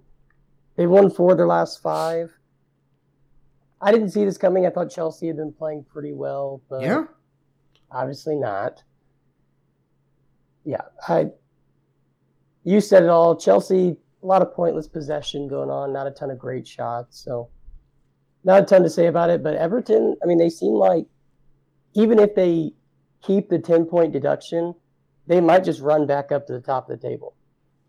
they 0.75 0.87
won 0.87 1.09
four 1.11 1.31
of 1.31 1.37
their 1.37 1.47
last 1.47 1.81
five. 1.81 2.31
I 3.81 3.91
didn't 3.91 4.09
see 4.11 4.23
this 4.25 4.37
coming. 4.37 4.65
I 4.65 4.69
thought 4.69 4.91
Chelsea 4.91 5.27
had 5.27 5.37
been 5.37 5.51
playing 5.51 5.85
pretty 5.91 6.13
well, 6.13 6.61
but 6.69 6.81
Yeah. 6.81 7.05
obviously 7.91 8.35
not. 8.35 8.83
Yeah, 10.63 10.81
I. 11.07 11.31
You 12.63 12.79
said 12.79 13.01
it 13.03 13.09
all. 13.09 13.35
Chelsea, 13.35 13.97
a 14.21 14.25
lot 14.25 14.43
of 14.43 14.53
pointless 14.53 14.87
possession 14.87 15.47
going 15.47 15.71
on. 15.71 15.91
Not 15.91 16.05
a 16.05 16.11
ton 16.11 16.29
of 16.29 16.37
great 16.37 16.67
shots. 16.67 17.17
So, 17.19 17.49
not 18.43 18.61
a 18.61 18.65
ton 18.65 18.83
to 18.83 18.89
say 18.89 19.07
about 19.07 19.31
it. 19.31 19.41
But 19.41 19.55
Everton, 19.55 20.15
I 20.21 20.27
mean, 20.27 20.37
they 20.37 20.49
seem 20.49 20.73
like 20.73 21.07
even 21.93 22.19
if 22.19 22.35
they 22.35 22.73
keep 23.23 23.49
the 23.49 23.57
ten 23.57 23.85
point 23.85 24.13
deduction, 24.13 24.75
they 25.25 25.41
might 25.41 25.63
just 25.63 25.81
run 25.81 26.05
back 26.05 26.31
up 26.31 26.45
to 26.47 26.53
the 26.53 26.61
top 26.61 26.87
of 26.87 26.99
the 27.01 27.07
table. 27.07 27.33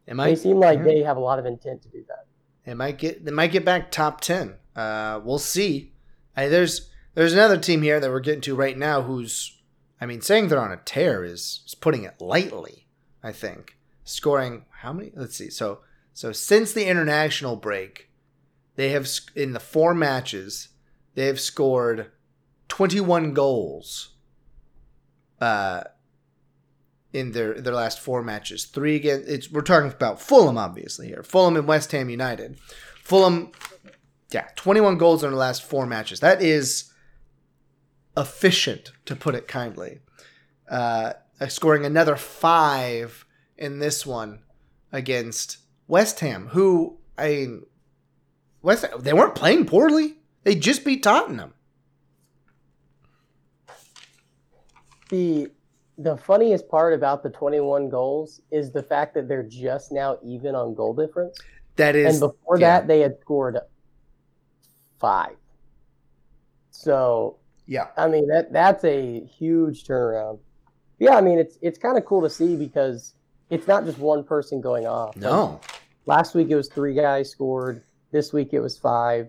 It 0.07 0.11
They 0.13 0.15
might 0.15 0.39
seem 0.39 0.59
like 0.59 0.79
yeah. 0.79 0.85
they 0.85 0.99
have 1.03 1.19
a 1.19 1.21
lot 1.21 1.39
of 1.39 1.45
intent 1.45 1.83
to 1.83 1.89
do 1.91 2.03
that. 2.09 2.25
It 2.65 2.77
might 2.77 2.97
get 2.97 3.25
they 3.27 3.31
might 3.33 3.53
get 3.53 3.67
back 3.67 3.91
top 3.91 4.23
ten. 4.23 4.55
Uh, 4.75 5.21
we'll 5.23 5.39
see. 5.39 5.93
I, 6.37 6.49
there's 6.49 6.91
there's 7.15 7.33
another 7.33 7.59
team 7.59 7.83
here 7.83 8.01
that 8.01 8.11
we're 8.11 8.21
getting 8.21 8.41
to 8.43 8.55
right 8.55 8.77
now 8.77 9.03
who's 9.03 9.61
I 10.01 10.07
mean 10.07 10.21
saying 10.21 10.49
they're 10.49 10.61
on 10.61 10.73
a 10.73 10.79
tear 10.79 11.25
is, 11.25 11.63
is 11.67 11.75
putting 11.75 12.05
it 12.05 12.21
lightly. 12.21 12.87
I 13.23 13.33
think 13.33 13.77
scoring 14.05 14.65
how 14.81 14.93
many? 14.93 15.13
Let's 15.15 15.37
see. 15.37 15.51
So 15.51 15.81
so 16.13 16.33
since 16.33 16.73
the 16.73 16.87
international 16.87 17.57
break, 17.57 18.11
they 18.77 18.91
have 18.91 19.09
in 19.35 19.53
the 19.53 19.61
four 19.61 19.95
matches 19.95 20.69
they 21.15 21.27
have 21.27 21.41
scored 21.41 22.11
21 22.69 23.35
goals. 23.35 24.15
Uh, 25.41 25.83
in 27.13 27.33
their 27.33 27.61
their 27.61 27.75
last 27.75 28.01
four 28.01 28.23
matches. 28.23 28.65
Three 28.65 28.97
again. 28.97 29.25
It's 29.27 29.51
we're 29.51 29.63
talking 29.63 29.91
about 29.91 30.21
Fulham, 30.21 30.59
obviously 30.59 31.09
here. 31.09 31.23
Fulham 31.23 31.57
and 31.57 31.67
West 31.67 31.93
Ham 31.93 32.09
United. 32.09 32.59
Fulham, 33.03 33.53
yeah, 34.33 34.49
21 34.57 34.99
goals 34.99 35.25
in 35.25 35.31
the 35.31 35.37
last 35.37 35.63
four 35.63 35.87
matches. 35.87 36.21
That 36.21 36.43
is 36.43 36.93
efficient, 38.17 38.93
to 39.07 39.17
put 39.17 39.35
it 39.35 39.49
kindly. 39.49 40.01
Uh, 40.71 41.15
scoring 41.49 41.85
another 41.85 42.17
five 42.17 43.27
in 43.57 43.79
this 43.79 44.07
one 44.07 44.43
against 44.91 45.59
West 45.87 46.21
Ham, 46.21 46.49
who 46.49 46.99
I 47.19 47.29
mean, 47.29 47.67
West 48.63 48.85
they 48.99 49.13
weren't 49.13 49.35
playing 49.35 49.67
poorly. 49.67 50.17
They 50.45 50.55
just 50.55 50.85
beat 50.85 51.03
Tottenham. 51.03 51.55
The 55.11 55.51
the 55.99 56.17
funniest 56.17 56.69
part 56.69 56.95
about 56.95 57.23
the 57.23 57.31
21 57.31 57.89
goals 57.91 58.41
is 58.51 58.73
the 58.73 58.83
fact 58.83 59.15
that 59.15 59.29
they're 59.29 59.43
just 59.43 59.93
now 59.93 60.19
even 60.25 60.55
on 60.55 60.75
goal 60.75 60.95
difference. 60.95 61.39
That 61.77 61.97
is 61.97 62.15
and 62.15 62.33
before 62.33 62.59
yeah. 62.59 62.81
that, 62.81 62.89
they 62.89 63.01
had 63.01 63.21
scored 63.21 63.59
five. 65.03 65.37
So 66.71 67.37
yeah. 67.67 67.89
I 67.97 68.09
mean 68.09 68.27
that 68.29 68.53
that's 68.53 68.85
a 68.85 69.21
huge 69.27 69.85
turnaround. 69.85 70.39
Yeah, 70.99 71.17
I 71.17 71.21
mean 71.21 71.39
it's 71.39 71.59
it's 71.63 71.79
kind 71.79 71.99
of 71.99 72.05
cool 72.05 72.23
to 72.23 72.31
see 72.31 72.57
because 72.57 73.15
it's 73.51 73.67
not 73.67 73.85
just 73.85 73.99
one 73.99 74.25
person 74.25 74.61
going 74.61 74.87
off. 74.87 75.15
Like, 75.17 75.23
No. 75.25 75.61
last 76.07 76.35
week 76.35 76.49
it 76.49 76.57
was 76.57 76.69
three 76.69 76.95
guys 76.95 77.31
scored. 77.31 77.83
This 78.13 78.33
week 78.33 78.51
it 78.53 78.61
was 78.61 78.79
five. 78.79 79.29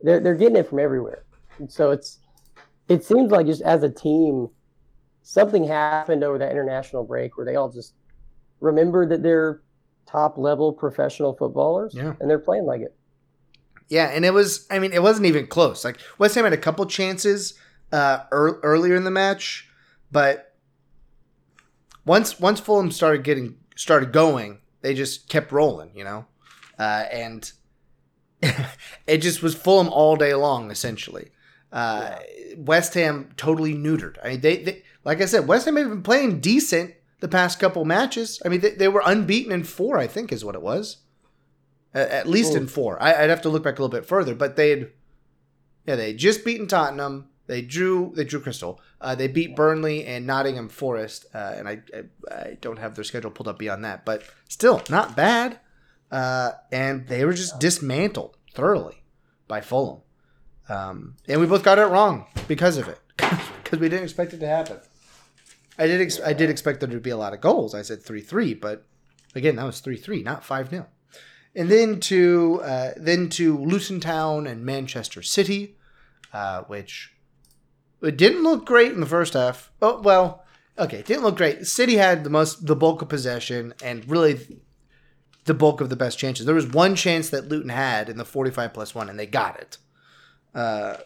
They're 0.00 0.20
they're 0.20 0.34
getting 0.34 0.56
it 0.56 0.68
from 0.68 0.78
everywhere. 0.80 1.24
And 1.58 1.70
so 1.70 1.90
it's 1.90 2.18
it 2.88 3.04
seems 3.04 3.30
like 3.30 3.46
just 3.46 3.62
as 3.62 3.82
a 3.84 3.88
team, 3.90 4.48
something 5.22 5.64
happened 5.64 6.24
over 6.24 6.38
that 6.38 6.50
international 6.50 7.04
break 7.04 7.36
where 7.36 7.46
they 7.46 7.54
all 7.56 7.68
just 7.70 7.94
remembered 8.60 9.10
that 9.10 9.22
they're 9.22 9.62
top 10.06 10.36
level 10.36 10.72
professional 10.72 11.34
footballers 11.34 11.94
Yeah. 11.94 12.14
and 12.20 12.28
they're 12.28 12.38
playing 12.40 12.64
like 12.64 12.80
it. 12.80 12.96
Yeah, 13.90 14.06
and 14.06 14.24
it 14.24 14.32
was. 14.32 14.66
I 14.70 14.78
mean, 14.78 14.92
it 14.92 15.02
wasn't 15.02 15.26
even 15.26 15.48
close. 15.48 15.84
Like 15.84 15.98
West 16.16 16.36
Ham 16.36 16.44
had 16.44 16.52
a 16.52 16.56
couple 16.56 16.86
chances 16.86 17.54
uh, 17.92 18.20
ear- 18.32 18.60
earlier 18.62 18.94
in 18.94 19.02
the 19.02 19.10
match, 19.10 19.68
but 20.12 20.54
once 22.06 22.38
once 22.38 22.60
Fulham 22.60 22.92
started 22.92 23.24
getting 23.24 23.56
started 23.74 24.12
going, 24.12 24.60
they 24.80 24.94
just 24.94 25.28
kept 25.28 25.50
rolling. 25.50 25.90
You 25.94 26.04
know, 26.04 26.26
uh, 26.78 27.04
and 27.12 27.50
it 29.06 29.18
just 29.18 29.42
was 29.42 29.56
Fulham 29.56 29.88
all 29.88 30.14
day 30.14 30.34
long, 30.34 30.70
essentially. 30.70 31.32
Uh, 31.72 32.16
West 32.56 32.94
Ham 32.94 33.30
totally 33.36 33.74
neutered. 33.74 34.16
I 34.24 34.30
mean, 34.30 34.40
they, 34.40 34.56
they 34.62 34.82
like 35.04 35.20
I 35.20 35.24
said, 35.26 35.48
West 35.48 35.66
Ham 35.66 35.74
had 35.74 35.88
been 35.88 36.02
playing 36.04 36.40
decent 36.40 36.94
the 37.18 37.28
past 37.28 37.58
couple 37.58 37.84
matches. 37.84 38.40
I 38.44 38.48
mean, 38.50 38.60
they, 38.60 38.70
they 38.70 38.88
were 38.88 39.02
unbeaten 39.04 39.50
in 39.50 39.64
four. 39.64 39.98
I 39.98 40.06
think 40.06 40.30
is 40.30 40.44
what 40.44 40.54
it 40.54 40.62
was. 40.62 40.98
At 41.92 42.28
least 42.28 42.54
in 42.54 42.68
four. 42.68 43.02
I, 43.02 43.24
I'd 43.24 43.30
have 43.30 43.42
to 43.42 43.48
look 43.48 43.64
back 43.64 43.78
a 43.78 43.82
little 43.82 43.88
bit 43.98 44.06
further, 44.06 44.34
but 44.34 44.54
they 44.56 44.70
had, 44.70 44.90
yeah, 45.86 45.96
they 45.96 46.14
just 46.14 46.44
beaten 46.44 46.68
Tottenham. 46.68 47.28
They 47.48 47.62
drew, 47.62 48.12
they 48.14 48.22
drew 48.22 48.38
Crystal. 48.40 48.80
Uh, 49.00 49.16
they 49.16 49.26
beat 49.26 49.56
Burnley 49.56 50.06
and 50.06 50.24
Nottingham 50.24 50.68
Forest, 50.68 51.26
uh, 51.34 51.54
and 51.56 51.68
I, 51.68 51.82
I, 51.92 52.32
I 52.32 52.58
don't 52.60 52.78
have 52.78 52.94
their 52.94 53.02
schedule 53.02 53.32
pulled 53.32 53.48
up 53.48 53.58
beyond 53.58 53.84
that, 53.84 54.04
but 54.04 54.22
still 54.48 54.82
not 54.88 55.16
bad. 55.16 55.58
Uh, 56.12 56.52
and 56.70 57.08
they 57.08 57.24
were 57.24 57.32
just 57.32 57.58
dismantled 57.58 58.36
thoroughly 58.54 59.02
by 59.48 59.60
Fulham, 59.60 60.02
um, 60.68 61.16
and 61.26 61.40
we 61.40 61.46
both 61.46 61.64
got 61.64 61.78
it 61.78 61.86
wrong 61.86 62.26
because 62.46 62.76
of 62.76 62.88
it, 62.88 62.98
because 63.16 63.80
we 63.80 63.88
didn't 63.88 64.04
expect 64.04 64.32
it 64.32 64.38
to 64.38 64.46
happen. 64.46 64.78
I 65.78 65.86
did, 65.86 66.00
ex- 66.00 66.20
I 66.20 66.34
did 66.34 66.50
expect 66.50 66.80
there 66.80 66.88
to 66.88 67.00
be 67.00 67.10
a 67.10 67.16
lot 67.16 67.32
of 67.32 67.40
goals. 67.40 67.74
I 67.74 67.82
said 67.82 68.02
three 68.02 68.20
three, 68.20 68.54
but 68.54 68.86
again, 69.34 69.56
that 69.56 69.64
was 69.64 69.80
three 69.80 69.96
three, 69.96 70.22
not 70.22 70.44
five 70.44 70.68
0 70.70 70.86
and 71.54 71.68
then 71.70 72.00
to 72.00 72.60
uh, 72.62 72.90
then 72.96 73.28
to 73.30 73.58
Luton 73.58 74.00
Town 74.00 74.46
and 74.46 74.64
Manchester 74.64 75.22
City, 75.22 75.76
uh, 76.32 76.62
which 76.62 77.12
it 78.02 78.16
didn't 78.16 78.42
look 78.42 78.64
great 78.64 78.92
in 78.92 79.00
the 79.00 79.06
first 79.06 79.34
half. 79.34 79.70
Oh 79.82 80.00
well, 80.00 80.44
okay, 80.78 80.98
it 80.98 81.06
didn't 81.06 81.24
look 81.24 81.36
great. 81.36 81.66
City 81.66 81.96
had 81.96 82.24
the 82.24 82.30
most 82.30 82.66
the 82.66 82.76
bulk 82.76 83.02
of 83.02 83.08
possession 83.08 83.74
and 83.82 84.08
really 84.08 84.60
the 85.44 85.54
bulk 85.54 85.80
of 85.80 85.88
the 85.88 85.96
best 85.96 86.18
chances. 86.18 86.46
There 86.46 86.54
was 86.54 86.66
one 86.66 86.94
chance 86.94 87.30
that 87.30 87.48
Luton 87.48 87.70
had 87.70 88.08
in 88.08 88.16
the 88.16 88.24
forty-five 88.24 88.72
plus 88.72 88.94
one, 88.94 89.08
and 89.08 89.18
they 89.18 89.26
got 89.26 89.58
it. 89.58 89.78
Uh, 90.54 90.96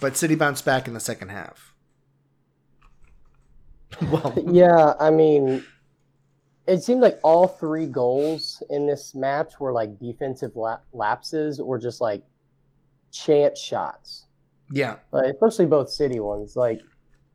but 0.00 0.16
City 0.16 0.34
bounced 0.34 0.64
back 0.64 0.88
in 0.88 0.94
the 0.94 1.00
second 1.00 1.28
half. 1.28 1.74
well, 4.02 4.34
Yeah, 4.50 4.94
I 4.98 5.10
mean, 5.10 5.64
it 6.70 6.82
seemed 6.84 7.00
like 7.00 7.18
all 7.24 7.48
three 7.48 7.86
goals 7.86 8.62
in 8.70 8.86
this 8.86 9.14
match 9.14 9.58
were 9.58 9.72
like 9.72 9.98
defensive 9.98 10.54
la- 10.54 10.78
lapses 10.92 11.58
or 11.58 11.78
just 11.78 12.00
like 12.00 12.22
chance 13.10 13.58
shots. 13.58 14.26
yeah, 14.70 14.96
Like, 15.10 15.34
especially 15.34 15.66
both 15.66 15.90
City 15.90 16.20
ones. 16.20 16.54
Like 16.54 16.80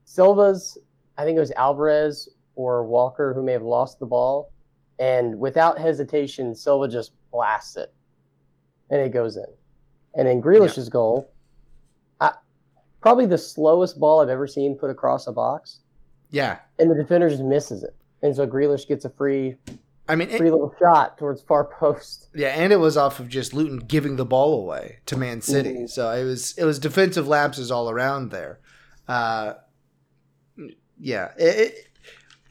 Silva's, 0.06 0.78
I 1.18 1.26
think 1.26 1.36
it 1.36 1.42
was 1.42 1.52
Alvarez 1.52 2.30
or 2.56 2.86
Walker 2.86 3.34
who 3.34 3.44
may 3.44 3.52
have 3.52 3.62
lost 3.62 4.00
the 4.00 4.06
ball, 4.06 4.54
and 5.00 5.38
without 5.38 5.78
hesitation, 5.78 6.56
Silva 6.56 6.88
just 6.88 7.12
blasts 7.30 7.76
it, 7.76 7.94
and 8.90 9.02
it 9.02 9.12
goes 9.12 9.36
in. 9.36 9.46
And 10.16 10.30
then 10.30 10.40
Grealish's 10.40 10.88
goal, 10.88 11.30
I, 12.22 12.32
probably 13.02 13.26
the 13.26 13.38
slowest 13.38 14.00
ball 14.00 14.22
I've 14.22 14.30
ever 14.30 14.48
seen 14.48 14.78
put 14.78 14.90
across 14.90 15.28
a 15.28 15.34
box 15.34 15.82
yeah, 16.32 16.60
and 16.80 16.90
the 16.90 16.96
defender 16.96 17.30
just 17.30 17.44
misses 17.44 17.84
it. 17.84 17.96
And 18.22 18.36
so 18.36 18.48
Grealish 18.48 18.88
gets 18.88 19.06
a 19.06 19.10
free 19.10 19.56
I 20.08 20.16
mean, 20.16 20.30
it- 20.30 20.38
Free 20.38 20.52
little 20.52 20.74
shot 20.80 21.18
towards 21.18 21.42
far 21.42 21.64
post. 21.66 22.30
Yeah, 22.36 22.50
and 22.50 22.72
it 22.72 22.76
was 22.78 22.96
off 22.96 23.20
of 23.20 23.28
just 23.28 23.54
Luton 23.56 23.80
giving 23.80 24.18
the 24.18 24.26
ball 24.26 24.62
away 24.62 25.00
to 25.08 25.18
Man 25.18 25.42
City. 25.42 25.74
Mhm. 25.74 25.90
So 25.90 26.12
it 26.12 26.24
was 26.24 26.56
it 26.58 26.64
was 26.64 26.78
defensive 26.78 27.28
lapses 27.28 27.72
all 27.72 27.90
around 27.90 28.30
there. 28.30 28.60
Uh, 29.08 29.54
yeah, 31.00 31.32
it, 31.38 31.58
it 31.60 31.88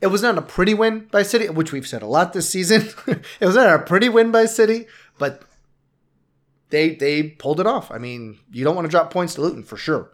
it 0.01 0.07
was 0.09 0.21
not 0.21 0.37
a 0.37 0.43
pretty 0.43 0.75
win 0.75 1.07
by 1.13 1.23
City, 1.23 1.49
which 1.49 1.71
we've 1.73 1.87
said 1.87 2.03
a 2.03 2.07
lot 2.07 2.33
this 2.33 2.51
season. 2.51 2.89
it 3.07 3.47
was 3.47 3.55
not 3.55 3.73
a 3.73 3.79
pretty 3.85 4.09
win 4.09 4.33
by 4.33 4.47
City, 4.47 4.87
but 5.19 5.43
they 6.71 6.97
they 6.97 7.23
pulled 7.23 7.61
it 7.61 7.67
off. 7.69 7.91
I 7.93 7.99
mean, 7.99 8.39
you 8.51 8.65
don't 8.65 8.75
want 8.75 8.87
to 8.87 8.91
drop 8.91 9.13
points 9.13 9.35
to 9.37 9.43
Luton 9.43 9.63
for 9.63 9.77
sure. 9.77 10.11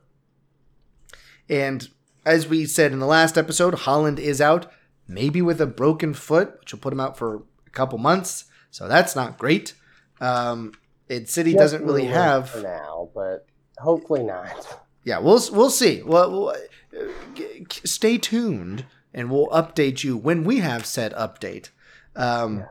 And 1.48 1.88
as 2.26 2.46
we 2.46 2.66
said 2.66 2.92
in 2.92 2.98
the 2.98 3.06
last 3.06 3.38
episode, 3.38 3.74
Haaland 3.74 4.18
is 4.18 4.40
out, 4.42 4.70
maybe 5.10 5.42
with 5.42 5.60
a 5.60 5.66
broken 5.66 6.14
foot, 6.14 6.58
which 6.60 6.72
will 6.72 6.80
put 6.80 6.92
him 6.92 7.00
out 7.00 7.18
for 7.18 7.42
a 7.66 7.70
couple 7.70 7.98
months. 7.98 8.44
So 8.70 8.88
that's 8.88 9.14
not 9.16 9.38
great. 9.38 9.74
Um, 10.20 10.72
and 11.08 11.28
City 11.28 11.52
doesn't 11.54 11.84
really 11.84 12.06
have. 12.06 12.50
for 12.50 12.60
now, 12.60 13.10
but 13.14 13.46
hopefully 13.78 14.22
not. 14.22 14.80
Yeah, 15.02 15.18
we'll 15.20 15.40
we'll 15.52 15.70
see. 15.70 16.02
Well, 16.02 16.30
we'll 16.30 16.48
uh, 16.50 17.02
stay 17.84 18.18
tuned, 18.18 18.84
and 19.14 19.30
we'll 19.30 19.48
update 19.48 20.04
you 20.04 20.14
when 20.14 20.44
we 20.44 20.58
have 20.58 20.84
said 20.84 21.14
update. 21.14 21.70
Um, 22.14 22.58
Yeah. 22.58 22.66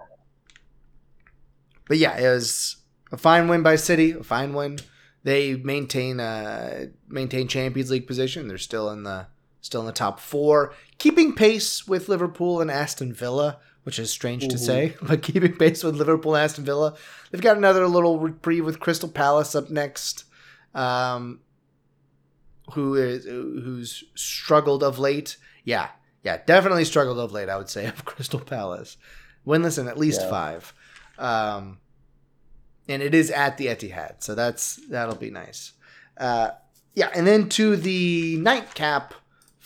But 1.88 1.97
yeah, 1.97 2.17
it 2.19 2.30
was 2.30 2.78
a 3.12 3.17
fine 3.17 3.47
win 3.47 3.63
by 3.63 3.78
City. 3.78 4.12
A 4.12 4.23
fine 4.23 4.54
win. 4.54 4.78
They 5.23 5.56
maintain 5.56 6.19
uh, 6.19 6.86
maintain 7.08 7.47
Champions 7.47 7.89
League 7.89 8.06
position. 8.06 8.47
They're 8.47 8.60
still 8.60 8.91
in 8.91 9.02
the 9.04 9.25
still 9.62 9.82
in 9.82 9.88
the 9.88 9.91
top 9.91 10.19
four, 10.19 10.73
keeping 11.00 11.34
pace 11.34 11.88
with 11.88 12.08
Liverpool 12.10 12.62
and 12.62 12.70
Aston 12.70 13.12
Villa, 13.14 13.58
which 13.84 13.98
is 13.98 14.12
strange 14.12 14.48
to 14.50 14.56
Mhm. 14.56 14.60
say, 14.60 14.96
but 15.02 15.22
keeping 15.24 15.56
pace 15.56 15.84
with 15.84 15.96
Liverpool 15.96 16.36
and 16.36 16.44
Aston 16.44 16.66
Villa. 16.66 16.96
They've 17.32 17.42
got 17.42 17.58
another 17.58 17.88
little 17.88 18.20
reprieve 18.20 18.66
with 18.66 18.80
Crystal 18.80 19.10
Palace 19.10 19.56
up 19.56 19.70
next. 19.70 20.26
Um, 20.76 21.40
who 22.74 22.94
is 22.96 23.26
who's 23.26 24.04
struggled 24.16 24.84
of 24.84 25.00
late. 25.00 25.38
Yeah, 25.64 25.90
yeah, 26.24 26.38
definitely 26.46 26.86
struggled 26.86 27.18
of 27.18 27.32
late. 27.32 27.50
I 27.50 27.58
would 27.58 27.70
say 27.70 27.88
of 27.88 28.06
Crystal 28.06 28.40
Palace, 28.40 28.98
winless 29.48 29.80
in 29.80 29.88
at 29.88 29.98
least 29.98 30.22
Yeah. 30.22 30.30
five, 30.30 30.74
um, 31.18 31.80
and 32.88 33.02
it 33.02 33.16
is 33.16 33.32
at 33.32 33.58
the 33.58 33.68
Etihad, 33.68 34.22
so 34.24 34.36
that's 34.36 34.76
that'll 34.90 35.16
be 35.16 35.32
nice. 35.32 35.72
Uh, 36.18 36.52
yeah, 36.94 37.10
and 37.16 37.26
then 37.26 37.50
to 37.50 37.76
the 37.76 38.38
nightcap 38.38 39.16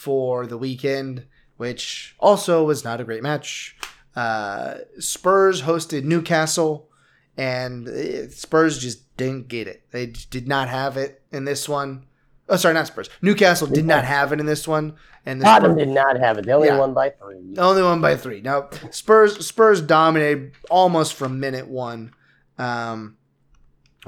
for 0.03 0.45
the 0.45 0.57
weekend, 0.57 1.25
which 1.57 2.15
also 2.19 2.63
was 2.65 2.83
not 2.83 2.99
a 2.99 3.05
great 3.05 3.23
match. 3.23 3.77
Uh, 4.15 4.75
Spurs 4.99 5.61
hosted 5.61 6.03
Newcastle, 6.03 6.89
and 7.37 7.87
Spurs 8.33 8.79
just 8.79 9.15
didn't 9.15 9.47
get 9.47 9.67
it. 9.67 9.83
They 9.91 10.07
did 10.07 10.45
not 10.47 10.67
have 10.67 10.97
it 10.97 11.21
in 11.31 11.45
this 11.45 11.69
one. 11.69 12.05
Oh, 12.49 12.57
sorry, 12.57 12.73
not 12.73 12.87
Spurs. 12.87 13.09
Newcastle 13.21 13.67
did 13.67 13.85
not 13.85 14.03
have 14.03 14.33
it 14.33 14.39
in 14.41 14.45
this 14.45 14.67
one, 14.67 14.95
and 15.25 15.39
the 15.39 15.45
Tottenham 15.45 15.77
Spurs, 15.77 15.85
did 15.87 15.93
not 15.95 16.19
have 16.19 16.37
it. 16.37 16.45
They 16.45 16.51
only 16.51 16.67
Yeah. 16.67 16.79
won 16.79 16.93
by 16.93 17.09
three. 17.11 17.55
only 17.57 17.81
one 17.81 18.01
by 18.01 18.17
three. 18.17 18.41
Now 18.41 18.67
Spurs 18.91 19.45
Spurs 19.47 19.79
dominated 19.81 20.51
almost 20.69 21.13
from 21.13 21.39
minute 21.39 21.69
one. 21.69 22.11
Um, 22.57 23.15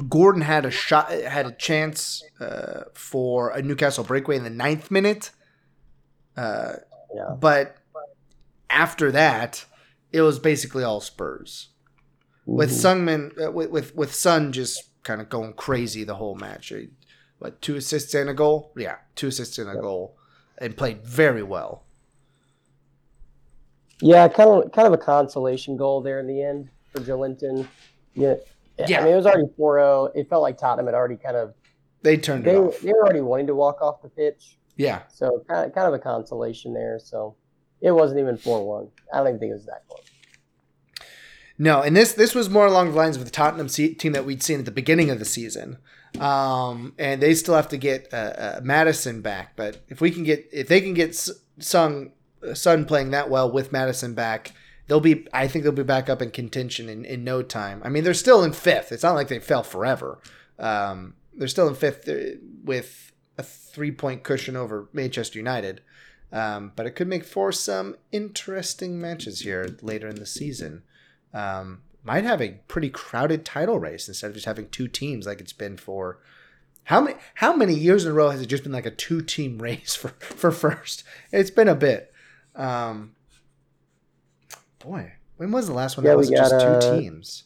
Gordon 0.09 0.41
had 0.41 0.65
a 0.65 0.71
shot, 0.71 1.09
had 1.09 1.45
a 1.45 1.53
chance 1.53 2.21
uh, 2.41 2.83
for 2.93 3.51
a 3.51 3.61
Newcastle 3.61 4.03
breakaway 4.03 4.35
in 4.35 4.43
the 4.43 4.49
ninth 4.49 4.91
minute. 4.91 5.31
Uh, 6.37 6.73
Yeah. 7.13 7.35
but 7.39 7.77
after 8.69 9.11
that, 9.11 9.65
it 10.11 10.21
was 10.21 10.39
basically 10.39 10.83
all 10.83 11.01
Spurs 11.01 11.69
with 12.45 12.69
Mhm. 12.71 12.81
Sungman 13.07 13.47
uh, 13.47 13.51
with, 13.51 13.69
with 13.69 13.95
with 13.95 14.13
Sun 14.13 14.51
just 14.51 14.83
kind 15.03 15.21
of 15.21 15.29
going 15.29 15.53
crazy 15.53 16.03
the 16.03 16.15
whole 16.15 16.35
match. 16.35 16.73
What 17.39 17.61
two 17.61 17.75
assists 17.75 18.13
and 18.13 18.29
a 18.29 18.33
goal? 18.33 18.71
Yeah, 18.75 18.97
two 19.15 19.27
assists 19.27 19.57
and 19.57 19.69
a 19.69 19.75
goal, 19.75 20.15
and 20.57 20.75
played 20.75 21.03
very 21.05 21.43
well. 21.43 21.83
Yeah, 24.01 24.27
kind 24.27 24.49
of 24.49 24.71
kind 24.71 24.87
of 24.87 24.93
a 24.93 24.97
consolation 24.97 25.77
goal 25.77 26.01
there 26.01 26.19
in 26.19 26.27
the 26.27 26.41
end 26.41 26.69
for 26.91 26.99
Joelinton. 26.99 27.67
Yeah. 28.13 28.35
Yeah. 28.77 28.99
I 28.99 29.03
mean, 29.05 29.13
it 29.13 29.15
was 29.15 29.25
already 29.25 29.47
4-0. 29.57 30.11
It 30.15 30.29
felt 30.29 30.41
like 30.41 30.57
Tottenham 30.57 30.87
had 30.87 30.95
already 30.95 31.15
kind 31.15 31.37
of 31.37 31.53
They 32.01 32.17
turned 32.17 32.43
they 32.43 32.55
they 32.55 32.91
were 32.91 33.03
already 33.03 33.21
wanting 33.21 33.47
to 33.47 33.55
walk 33.55 33.81
off 33.81 34.01
the 34.01 34.09
pitch. 34.09 34.57
Yeah, 34.77 35.03
So 35.09 35.43
kind 35.47 35.65
of, 35.65 35.73
kind 35.75 35.87
of 35.87 35.93
a 35.93 35.99
consolation 35.99 36.73
there. 36.73 36.99
So 36.99 37.35
it 37.81 37.91
wasn't 37.91 38.19
even 38.19 38.37
4-1. 38.37 38.89
I 39.13 39.17
don't 39.17 39.27
even 39.27 39.39
think 39.39 39.51
it 39.51 39.55
was 39.55 39.65
that 39.65 39.83
close. 39.87 40.03
no, 41.57 41.81
and 41.81 41.95
this 41.95 42.13
this 42.13 42.35
was 42.35 42.49
more 42.49 42.65
along 42.65 42.91
the 42.91 42.97
lines 42.97 43.15
of 43.15 43.23
the 43.23 43.31
Tottenham 43.31 43.67
team 43.67 44.11
that 44.13 44.25
we'd 44.25 44.43
seen 44.43 44.59
at 44.59 44.65
the 44.65 44.71
beginning 44.71 45.09
of 45.09 45.19
the 45.19 45.25
season. 45.25 45.77
Um, 46.19 46.93
and 46.97 47.21
they 47.21 47.33
still 47.35 47.55
have 47.55 47.67
to 47.69 47.77
get 47.77 48.13
uh, 48.13 48.17
uh, 48.17 48.59
Maddison 48.63 49.21
back, 49.21 49.55
but 49.55 49.81
if 49.89 49.99
we 50.01 50.11
can 50.11 50.23
get 50.23 50.47
if 50.51 50.67
they 50.67 50.79
can 50.81 50.93
get 50.93 51.09
S- 51.09 51.31
Sung 51.59 52.11
Sun 52.53 52.85
playing 52.85 53.11
that 53.11 53.29
well 53.29 53.51
with 53.51 53.71
Maddison 53.73 54.13
back, 54.13 54.53
they'll 54.87 55.01
be. 55.01 55.27
I 55.33 55.47
think 55.47 55.63
they'll 55.63 55.73
be 55.73 55.83
back 55.83 56.09
up 56.09 56.21
in 56.21 56.31
contention 56.31 56.87
in, 56.89 57.03
in 57.03 57.23
no 57.25 57.41
time. 57.41 57.81
I 57.83 57.89
mean, 57.89 58.03
they're 58.05 58.13
still 58.13 58.43
in 58.43 58.53
fifth. 58.53 58.91
It's 58.93 59.03
not 59.03 59.15
like 59.15 59.27
they 59.27 59.39
fell 59.39 59.63
forever. 59.63 60.19
Um, 60.57 61.15
they're 61.33 61.49
still 61.49 61.67
in 61.67 61.75
fifth 61.75 62.07
uh, 62.07 62.37
with 62.63 63.11
a 63.37 63.43
three 63.43 63.91
point 63.91 64.23
cushion 64.23 64.55
over 64.55 64.89
Manchester 64.93 65.39
United. 65.39 65.81
Um, 66.31 66.71
but 66.75 66.85
it 66.85 66.91
could 66.91 67.07
make 67.07 67.23
for 67.23 67.51
some 67.51 67.95
interesting 68.11 68.99
matches 68.99 69.41
here 69.41 69.77
later 69.81 70.07
in 70.07 70.15
the 70.15 70.25
season. 70.25 70.83
Um, 71.33 71.81
might 72.03 72.23
have 72.23 72.41
a 72.41 72.59
pretty 72.67 72.89
crowded 72.89 73.45
title 73.45 73.79
race 73.79 74.07
instead 74.07 74.27
of 74.27 74.33
just 74.33 74.45
having 74.45 74.69
two 74.69 74.87
teams 74.87 75.25
like 75.25 75.39
it's 75.39 75.53
been 75.53 75.77
for 75.77 76.19
how 76.85 77.01
many 77.01 77.17
how 77.35 77.55
many 77.55 77.73
years 77.73 78.05
in 78.05 78.11
a 78.11 78.13
row 78.13 78.29
has 78.29 78.41
it 78.41 78.45
just 78.45 78.63
been 78.63 78.71
like 78.71 78.85
a 78.85 78.91
two 78.91 79.21
team 79.21 79.57
race 79.61 79.95
for 79.95 80.09
for 80.19 80.51
first? 80.51 81.03
It's 81.31 81.51
been 81.51 81.67
a 81.67 81.75
bit. 81.75 82.13
Um, 82.55 83.15
boy, 84.79 85.13
when 85.37 85.51
was 85.51 85.67
the 85.67 85.73
last 85.73 85.97
one 85.97 86.05
Yeah, 86.05 86.11
that 86.11 86.17
was 86.17 86.29
just 86.29 86.51
got, 86.51 86.61
two 86.61 86.87
uh, 86.87 86.97
teams? 86.97 87.43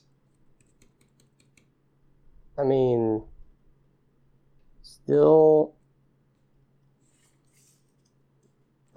I 2.57 2.63
mean, 2.63 3.23
still, 4.81 5.73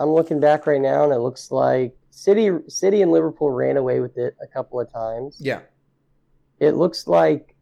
I'm 0.02 0.10
looking 0.10 0.40
back 0.40 0.66
right 0.66 0.80
now, 0.80 1.04
and 1.04 1.12
it 1.12 1.18
looks 1.20 1.50
like 1.50 1.96
City, 2.10 2.50
City, 2.68 3.02
and 3.02 3.12
Liverpool 3.12 3.50
ran 3.50 3.76
away 3.76 4.00
with 4.00 4.18
it 4.18 4.36
a 4.42 4.46
couple 4.46 4.80
of 4.80 4.92
times. 4.92 5.36
Yeah, 5.40 5.60
It 6.58 6.72
looks 6.72 7.06
like, 7.06 7.54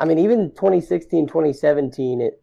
I 0.00 0.04
mean, 0.04 0.18
even 0.18 0.50
2016, 0.50 1.26
2017, 1.28 2.20
it 2.20 2.42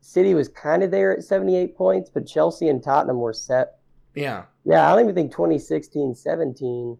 City 0.00 0.34
was 0.34 0.48
kind 0.48 0.82
of 0.82 0.90
there 0.90 1.16
at 1.16 1.22
78 1.22 1.76
points, 1.76 2.10
but 2.10 2.26
Chelsea 2.26 2.68
and 2.68 2.82
Tottenham 2.82 3.20
were 3.20 3.32
set. 3.32 3.78
yeah, 4.14 4.44
Yeah, 4.64 4.86
I 4.86 4.94
don't 4.94 5.04
even 5.04 5.14
think 5.14 5.30
2016, 5.32 6.14
17. 6.14 6.98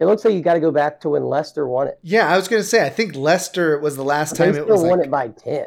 It 0.00 0.06
looks 0.06 0.24
like 0.24 0.34
you 0.34 0.40
got 0.40 0.54
to 0.54 0.60
go 0.60 0.70
back 0.70 1.00
to 1.00 1.08
when 1.10 1.24
Leicester 1.24 1.66
won 1.66 1.88
it. 1.88 1.98
yeah. 2.02 2.32
I 2.32 2.36
was 2.36 2.46
gonna 2.46 2.62
say 2.62 2.86
I 2.86 2.88
think 2.88 3.16
Leicester 3.16 3.78
was 3.80 3.96
the 3.96 4.04
last 4.04 4.36
time 4.36 4.54
it 4.54 4.66
was 4.66 4.80
won 4.82 4.98
like 5.00 5.06
it 5.08 5.10
by 5.10 5.28
10. 5.28 5.66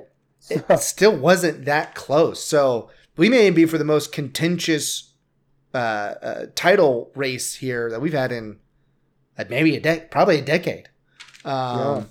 it 0.49 0.79
still 0.79 1.15
wasn't 1.17 1.65
that 1.65 1.93
close. 1.95 2.41
So 2.43 2.89
we 3.17 3.29
may 3.29 3.49
be 3.49 3.65
for 3.65 3.77
the 3.77 3.85
most 3.85 4.11
contentious 4.11 5.13
uh, 5.73 5.77
uh, 5.77 6.45
title 6.55 7.11
race 7.15 7.55
here 7.55 7.89
that 7.89 8.01
we've 8.01 8.13
had 8.13 8.31
in 8.31 8.59
uh, 9.37 9.45
maybe 9.49 9.75
a 9.75 9.79
decade, 9.79 10.11
probably 10.11 10.39
a 10.39 10.41
decade. 10.41 10.89
Um, 11.45 12.09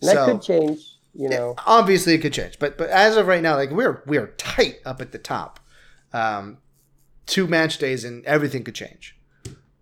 And 0.00 0.08
that 0.08 0.14
so 0.14 0.26
could 0.26 0.42
change, 0.42 0.80
you 1.14 1.28
know. 1.28 1.54
obviously 1.66 2.14
it 2.14 2.18
could 2.18 2.32
change, 2.32 2.58
but 2.58 2.76
but 2.76 2.90
as 2.90 3.16
of 3.16 3.26
right 3.26 3.42
now, 3.42 3.56
like 3.56 3.70
we're 3.70 4.02
we're 4.06 4.28
tight 4.36 4.78
up 4.84 5.00
at 5.00 5.12
the 5.12 5.18
top. 5.18 5.60
Um, 6.12 6.58
two 7.26 7.46
match 7.46 7.78
days 7.78 8.04
and 8.04 8.24
everything 8.24 8.64
could 8.64 8.74
change. 8.74 9.16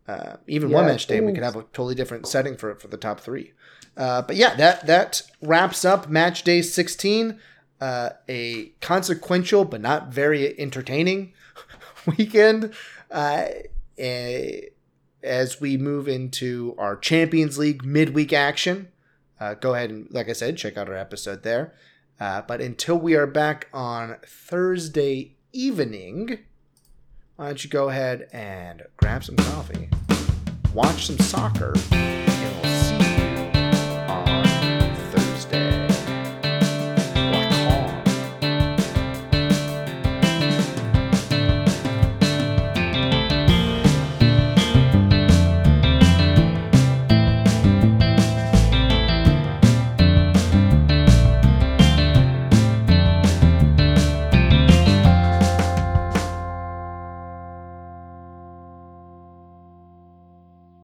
Uh, 0.07 0.37
even 0.47 0.71
one 0.71 0.87
match 0.87 1.07
day, 1.07 1.21
we 1.21 1.33
could 1.33 1.43
have 1.43 1.57
a 1.57 1.63
totally 1.63 1.95
different 1.95 2.27
setting 2.27 2.57
for 2.57 2.75
for 2.77 2.89
the 2.89 2.97
top 2.97 3.21
three. 3.21 3.53
Uh, 3.97 4.23
but 4.23 4.37
yeah, 4.37 4.55
that 4.57 4.87
that 4.87 5.23
wraps 5.41 5.85
up 5.85 6.09
match 6.09 6.43
day 6.45 6.63
sixteen. 6.63 7.39
Uh, 7.83 8.11
a 8.29 8.67
consequential 8.81 9.65
but 9.65 9.81
not 9.81 10.07
very 10.13 10.57
entertaining 10.57 11.33
weekend. 12.17 12.73
Uh, 13.11 13.47
eh, 13.99 14.61
as 15.21 15.61
we 15.61 15.77
move 15.77 16.07
into 16.07 16.77
our 16.79 16.95
Champions 16.97 17.59
League 17.59 17.85
midweek 17.85 18.33
action, 18.33 18.87
uh, 19.41 19.55
go 19.55 19.75
ahead 19.75 19.91
and, 19.91 20.07
like 20.13 20.29
I 20.29 20.33
said, 20.33 20.57
check 20.59 20.77
out 20.77 20.89
our 20.89 20.95
episode 20.95 21.43
there. 21.43 21.75
Uh, 22.21 22.43
but 22.43 22.61
until 22.61 22.97
we 22.97 23.17
are 23.17 23.27
back 23.27 23.67
on 23.73 24.15
Thursday 24.25 25.35
evening, 25.53 26.39
why 27.35 27.47
don't 27.47 27.65
you 27.65 27.69
go 27.69 27.89
ahead 27.89 28.29
and 28.33 28.85
grab 28.97 29.25
some 29.25 29.35
coffee, 29.35 29.89
watch 30.73 31.07
some 31.09 31.19
soccer, 31.19 31.75